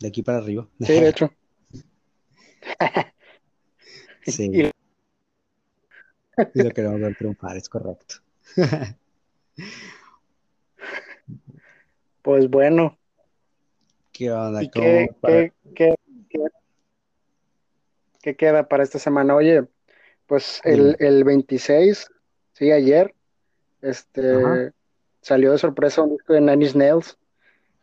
de 0.00 0.08
aquí 0.08 0.22
para 0.22 0.38
arriba. 0.38 0.68
Sí, 0.80 0.92
de 0.94 1.08
hecho. 1.08 1.30
sí, 4.26 4.50
Y 4.52 4.70
y 6.54 6.62
lo 6.62 6.72
queremos 6.72 7.00
ver 7.00 7.14
triunfar, 7.16 7.56
es 7.56 7.68
correcto. 7.68 8.16
pues 12.22 12.48
bueno, 12.50 12.98
¿Qué 14.16 14.32
onda? 14.32 14.62
¿y 14.62 14.70
qué, 14.70 14.80
¿Cómo 14.80 15.20
para... 15.20 15.36
qué, 15.42 15.52
qué, 15.74 15.94
qué, 18.22 18.36
queda 18.36 18.66
para 18.66 18.82
esta 18.82 18.98
semana? 18.98 19.34
Oye, 19.34 19.64
pues 20.26 20.60
el, 20.64 20.96
el 21.00 21.22
26, 21.22 22.08
sí, 22.54 22.72
ayer, 22.72 23.14
Ajá. 23.82 23.90
este, 23.90 24.72
salió 25.20 25.52
de 25.52 25.58
sorpresa 25.58 26.02
un 26.02 26.12
disco 26.12 26.32
de 26.32 26.40
Nine 26.40 26.64
Inch 26.64 26.74
Nails, 26.74 27.18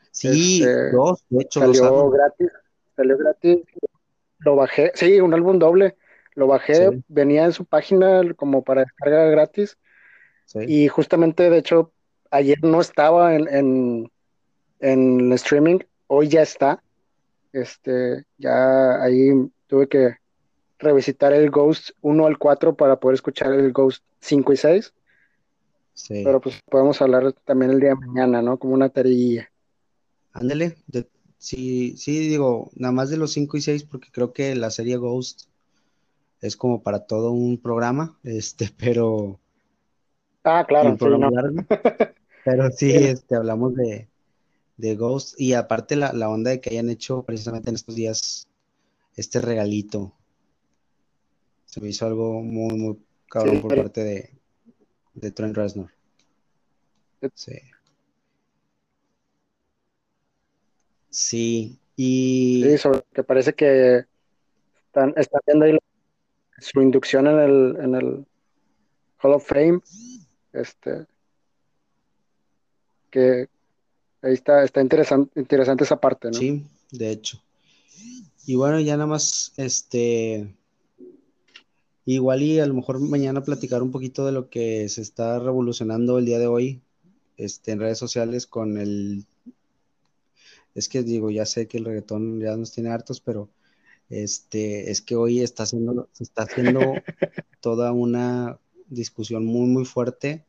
Sí, 0.10 0.62
este, 0.64 0.92
dos, 0.92 1.24
de 1.30 1.42
hecho, 1.44 1.60
salió 1.60 2.10
gratis, 2.10 2.50
salió 2.96 3.18
gratis, 3.18 3.58
lo 4.40 4.56
bajé, 4.56 4.92
sí, 4.96 5.20
un 5.20 5.34
álbum 5.34 5.60
doble, 5.60 5.98
lo 6.34 6.48
bajé, 6.48 6.90
Sí, 6.90 7.04
venía 7.08 7.46
en 7.46 7.54
su 7.54 7.66
página 7.66 8.22
como 8.36 8.64
para 8.64 8.82
descarga 8.82 9.26
gratis, 9.26 9.78
sí, 10.46 10.60
y 10.68 10.88
justamente, 10.88 11.50
de 11.50 11.58
hecho, 11.60 11.92
ayer 12.32 12.58
no 12.64 12.82
estaba 12.82 13.36
en, 13.36 13.48
en, 13.50 14.12
en 14.80 15.20
el 15.20 15.34
streaming, 15.34 15.80
hoy 16.14 16.28
ya 16.30 16.42
está, 16.42 16.84
este, 17.52 18.26
ya 18.38 19.02
ahí 19.02 19.32
tuve 19.68 19.88
que 19.88 20.16
revisitar 20.80 21.34
el 21.34 21.50
Ghost 21.50 21.92
1 22.02 22.26
al 22.26 22.38
4 22.38 22.76
para 22.76 23.00
poder 23.00 23.16
escuchar 23.16 23.54
el 23.54 23.72
Ghost 23.72 24.04
5 24.20 24.54
y 24.54 24.58
6. 24.58 24.94
Sí. 25.94 26.22
Pero 26.24 26.42
pues 26.42 26.60
podemos 26.70 27.02
hablar 27.02 27.34
también 27.46 27.72
el 27.72 27.80
día 27.80 27.90
de 27.90 27.96
mañana, 27.96 28.42
¿no? 28.42 28.58
Como 28.58 28.74
una 28.74 28.90
tarea. 28.90 29.50
Ándale, 30.32 30.76
sí, 31.38 31.96
sí, 31.98 32.28
digo, 32.28 32.72
nada 32.76 32.92
más 32.92 33.10
de 33.10 33.18
los 33.18 33.32
5 33.34 33.58
y 33.58 33.62
6, 33.62 33.84
porque 33.84 34.10
creo 34.12 34.34
que 34.34 34.56
la 34.56 34.72
serie 34.72 34.98
Ghost 34.98 35.44
es 36.42 36.58
como 36.58 36.82
para 36.82 37.06
todo 37.06 37.32
un 37.32 37.60
programa, 37.62 38.18
este, 38.24 38.70
pero, 38.78 39.40
Ah, 40.44 40.66
claro, 40.68 40.98
sí, 41.00 41.06
no. 41.06 41.30
pero 42.46 42.72
Sí, 42.72 42.92
este, 42.92 43.36
hablamos 43.36 43.76
de, 43.76 44.10
de 44.78 44.96
Ghost, 44.96 45.40
y 45.40 45.54
aparte 45.54 45.96
la, 45.96 46.14
la 46.14 46.30
onda 46.30 46.52
de 46.52 46.62
que 46.62 46.72
hayan 46.72 46.90
hecho 46.90 47.24
precisamente 47.24 47.70
en 47.70 47.76
estos 47.76 47.96
días 47.96 48.48
este 49.16 49.40
regalito, 49.42 50.14
se 51.66 51.82
me 51.82 51.90
hizo 51.90 52.06
algo 52.06 52.42
muy, 52.42 52.78
muy 52.78 52.98
cabrón 53.30 53.56
sí, 53.56 53.62
por 53.62 53.76
parte 53.76 54.04
de, 54.04 54.30
de 55.14 55.32
Trent 55.32 55.56
Reznor, 55.56 55.92
sí. 57.36 57.60
Sí, 61.10 61.78
sí, 61.96 62.66
y 62.74 62.78
sobre 62.80 63.04
que 63.14 63.24
parece 63.24 63.54
que 63.54 64.06
están, 64.88 65.14
están 65.16 65.42
viendo 65.46 65.66
ahí 65.66 65.78
su 66.58 66.82
inducción 66.82 67.28
en 67.28 67.40
el, 67.40 67.76
en 67.80 67.96
el 67.96 68.26
Hall 69.22 69.34
of 69.34 69.48
Fame, 69.48 69.80
este, 70.54 71.06
que 73.12 73.48
ahí 74.24 74.34
está, 74.34 74.64
está 74.64 74.82
interesante, 74.82 75.40
interesante 75.40 75.84
esa 75.84 76.00
parte, 76.00 76.30
¿no? 76.30 76.34
sí, 76.34 76.64
de 76.92 77.12
hecho. 77.12 77.42
Y 78.46 78.56
bueno, 78.56 78.80
ya 78.80 78.98
nada 78.98 79.08
más, 79.08 79.54
este, 79.58 80.54
igual 82.06 82.42
y 82.42 82.60
a 82.60 82.66
lo 82.66 82.74
mejor 82.74 83.00
mañana 83.00 83.44
platicar 83.44 83.82
un 83.84 83.92
poquito 83.92 84.26
de 84.26 84.32
lo 84.32 84.50
que 84.50 84.90
se 84.90 85.02
está 85.02 85.40
revolucionando 85.40 86.18
el 86.18 86.26
día 86.26 86.40
de 86.40 86.48
hoy, 86.48 86.82
este, 87.38 87.72
en 87.72 87.80
redes 87.80 87.98
sociales 87.98 88.48
con 88.48 88.78
el, 88.78 89.26
es 90.76 90.90
que 90.90 91.04
digo, 91.04 91.30
ya 91.30 91.46
sé 91.46 91.68
que 91.68 91.78
el 91.78 91.86
reggaetón 91.86 92.40
ya 92.40 92.56
nos 92.58 92.72
tiene 92.72 92.90
hartos, 92.90 93.22
pero 93.22 93.50
este, 94.10 94.92
es 94.92 95.02
que 95.02 95.16
hoy 95.16 95.42
está 95.42 95.64
haciendo, 95.64 96.10
se 96.12 96.24
está 96.24 96.44
haciendo 96.44 96.80
toda 97.62 97.92
una 97.92 98.60
discusión 98.88 99.46
muy, 99.46 99.68
muy 99.68 99.86
fuerte 99.86 100.46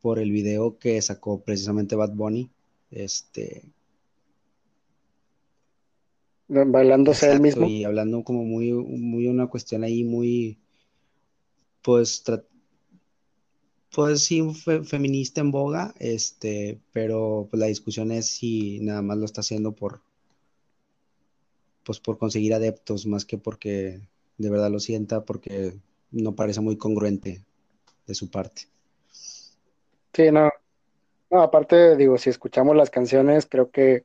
por 0.00 0.18
el 0.18 0.30
video 0.30 0.78
que 0.78 1.00
sacó 1.02 1.40
precisamente 1.40 1.96
Bad 1.96 2.12
Bunny, 2.12 2.50
este, 2.90 3.62
Bailándose 6.48 7.30
él 7.30 7.40
mismo. 7.40 7.66
y 7.66 7.84
hablando 7.84 8.24
como 8.24 8.42
muy, 8.44 8.72
muy 8.72 9.28
una 9.28 9.46
cuestión 9.48 9.84
ahí 9.84 10.02
muy, 10.04 10.58
pues, 11.82 12.22
pues 13.94 14.24
sí, 14.24 14.42
fe- 14.54 14.82
feminista 14.82 15.40
en 15.42 15.50
boga, 15.50 15.94
este, 15.98 16.80
pero 16.92 17.46
pues 17.50 17.60
la 17.60 17.66
discusión 17.66 18.12
es 18.12 18.26
si 18.26 18.80
nada 18.80 19.02
más 19.02 19.18
lo 19.18 19.24
está 19.26 19.40
haciendo 19.42 19.72
por, 19.72 20.00
pues 21.84 21.98
por 22.00 22.18
conseguir 22.18 22.54
adeptos, 22.54 23.06
más 23.06 23.24
que 23.24 23.38
porque 23.38 24.00
de 24.36 24.50
verdad 24.50 24.70
lo 24.70 24.78
sienta, 24.80 25.24
porque 25.24 25.74
no 26.10 26.34
parece 26.34 26.60
muy 26.60 26.76
congruente 26.76 27.44
de 28.06 28.14
su 28.14 28.30
parte. 28.30 28.62
Sí, 30.14 30.30
no. 30.30 30.50
No, 31.30 31.42
aparte, 31.42 31.96
digo, 31.96 32.16
si 32.18 32.30
escuchamos 32.30 32.74
las 32.76 32.90
canciones, 32.90 33.46
creo 33.46 33.70
que 33.70 34.04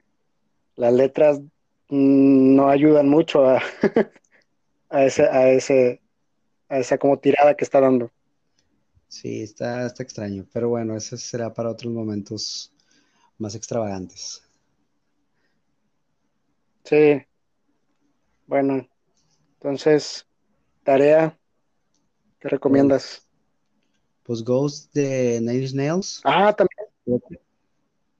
las 0.75 0.93
letras 0.93 1.39
mm, 1.89 2.55
no 2.55 2.69
ayudan 2.69 3.07
mucho 3.07 3.45
a, 3.45 3.61
a 4.89 5.05
ese, 5.05 5.23
a 5.23 5.49
ese, 5.49 6.01
a 6.69 6.79
esa 6.79 6.97
como 6.97 7.17
tirada 7.19 7.55
que 7.55 7.63
está 7.63 7.79
dando. 7.79 8.11
Sí, 9.07 9.43
está, 9.43 9.85
está 9.85 10.03
extraño, 10.03 10.45
pero 10.51 10.69
bueno, 10.69 10.97
eso 10.97 11.15
será 11.17 11.53
para 11.53 11.69
otros 11.69 11.93
momentos 11.93 12.73
más 13.37 13.55
extravagantes. 13.55 14.41
Sí, 16.83 17.23
bueno, 18.47 18.87
entonces, 19.53 20.27
tarea, 20.83 21.37
¿qué 22.39 22.49
recomiendas? 22.49 23.25
Pues 24.23 24.43
Ghost 24.43 24.93
de 24.93 25.39
Nine 25.41 25.69
Nails, 25.73 26.21
Ah, 26.23 26.53
también, 26.53 26.72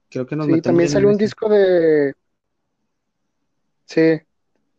creo 0.09 0.25
que, 0.25 0.35
nos 0.35 0.47
sí, 0.47 0.61
también 0.61 0.89
salió 0.89 1.07
un 1.09 1.15
ese. 1.15 1.23
disco 1.23 1.49
de, 1.49 2.13
sí, 3.85 4.21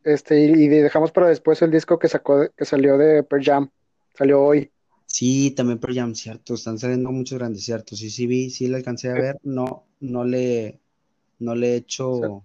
este, 0.05 0.41
y, 0.41 0.51
y 0.65 0.69
dejamos 0.69 1.13
para 1.13 1.29
después 1.29 1.61
el 1.63 1.71
disco 1.71 1.99
que 1.99 2.09
sacó, 2.09 2.49
que 2.57 2.65
salió 2.65 2.99
de 2.99 3.23
Pearl 3.23 3.45
Jam, 3.45 3.71
salió 4.15 4.43
hoy. 4.43 4.71
Sí, 5.07 5.53
también 5.53 5.79
Pearl 5.79 5.95
Jam, 5.95 6.15
cierto, 6.15 6.55
están 6.55 6.79
saliendo 6.79 7.11
muchos 7.13 7.39
grandes, 7.39 7.65
cierto. 7.65 7.95
Sí, 7.95 8.11
sí 8.11 8.27
vi, 8.27 8.51
sí 8.51 8.67
le 8.69 8.77
alcancé 8.77 9.11
a 9.11 9.15
ver, 9.15 9.39
no, 9.43 9.85
no 10.01 10.25
le, 10.25 10.81
no 11.39 11.55
le 11.55 11.73
he 11.73 11.77
hecho 11.77 12.45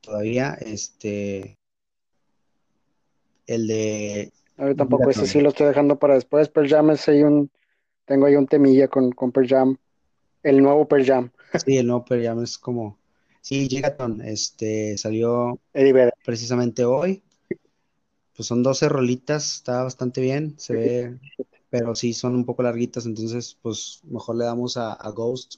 todavía, 0.00 0.54
este, 0.60 1.58
el 3.46 3.66
de 3.66 4.32
A 4.56 4.64
mí 4.64 4.74
tampoco, 4.74 5.10
ese 5.10 5.26
sí 5.26 5.40
lo 5.40 5.50
estoy 5.50 5.66
dejando 5.66 5.98
para 5.98 6.14
después. 6.14 6.48
Pearl 6.48 6.68
Jam 6.68 6.90
es 6.90 7.08
ahí 7.08 7.22
un, 7.22 7.50
tengo 8.06 8.26
ahí 8.26 8.36
un 8.36 8.46
temilla 8.46 8.88
con, 8.88 9.12
con 9.12 9.32
Pearl 9.32 9.48
Jam, 9.48 9.76
el 10.42 10.62
nuevo 10.62 10.86
Pearl 10.88 11.04
Jam, 11.04 11.30
Sí, 11.64 11.76
el 11.76 11.86
nuevo 11.86 12.04
Pearl 12.04 12.24
Jam 12.24 12.42
es 12.42 12.58
como, 12.58 12.98
sí, 13.40 13.68
Gigaton, 13.68 14.20
este, 14.22 14.96
salió 14.96 15.58
precisamente 16.24 16.84
hoy, 16.84 17.22
pues 18.36 18.46
son 18.46 18.62
12 18.62 18.88
rolitas, 18.88 19.56
está 19.56 19.82
bastante 19.82 20.20
bien, 20.20 20.54
se 20.58 20.74
ve, 20.74 21.18
pero 21.68 21.94
sí 21.94 22.12
son 22.12 22.34
un 22.34 22.44
poco 22.44 22.62
larguitas, 22.62 23.06
entonces 23.06 23.58
pues 23.60 24.00
mejor 24.04 24.36
le 24.36 24.44
damos 24.44 24.76
a, 24.76 24.92
a 24.92 25.10
Ghost 25.10 25.56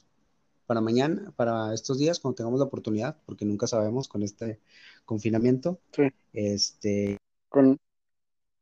para 0.66 0.80
mañana, 0.80 1.32
para 1.36 1.74
estos 1.74 1.98
días, 1.98 2.18
cuando 2.18 2.36
tengamos 2.36 2.58
la 2.58 2.66
oportunidad, 2.66 3.18
porque 3.26 3.44
nunca 3.44 3.66
sabemos 3.66 4.08
con 4.08 4.22
este 4.22 4.60
confinamiento. 5.04 5.78
Sí. 5.94 6.04
Este, 6.32 7.18
Con, 7.48 7.78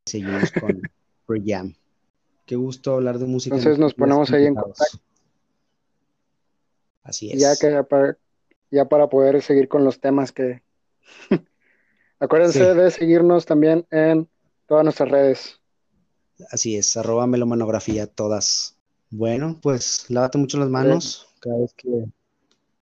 seguimos 0.06 0.50
con 0.52 0.83
Pearl 1.26 1.42
Jam. 1.46 1.74
Qué 2.46 2.56
gusto 2.56 2.94
hablar 2.94 3.18
de 3.20 3.26
música. 3.26 3.54
en 3.54 3.61
Entonces 3.61 3.78
nos 3.78 3.94
ponemos 3.94 4.33
ahí 4.33 4.46
en 4.46 4.54
complicados. 4.56 5.00
Así 7.02 7.30
es. 7.32 7.40
ya 7.40 7.56
que 7.56 7.70
ya 7.70 7.82
para, 7.82 8.16
ya 8.70 8.84
para 8.86 9.08
poder 9.08 9.42
seguir 9.42 9.68
con 9.68 9.84
los 9.84 10.00
temas 10.00 10.32
que 10.32 10.62
acuérdense 12.18 12.72
Sí. 12.72 12.78
de 12.78 12.90
seguirnos 12.90 13.46
también 13.46 13.86
en 13.90 14.28
todas 14.66 14.84
nuestras 14.84 15.10
redes. 15.10 15.60
Así 16.50 16.76
es, 16.76 16.96
arroba 16.96 17.26
melomanografía 17.26 18.06
todas. 18.06 18.76
Bueno, 19.10 19.58
pues 19.60 20.08
lávate 20.08 20.38
mucho 20.38 20.58
las 20.58 20.68
manos 20.68 21.34
cada 21.40 21.58
vez 21.58 21.74
que 21.74 22.04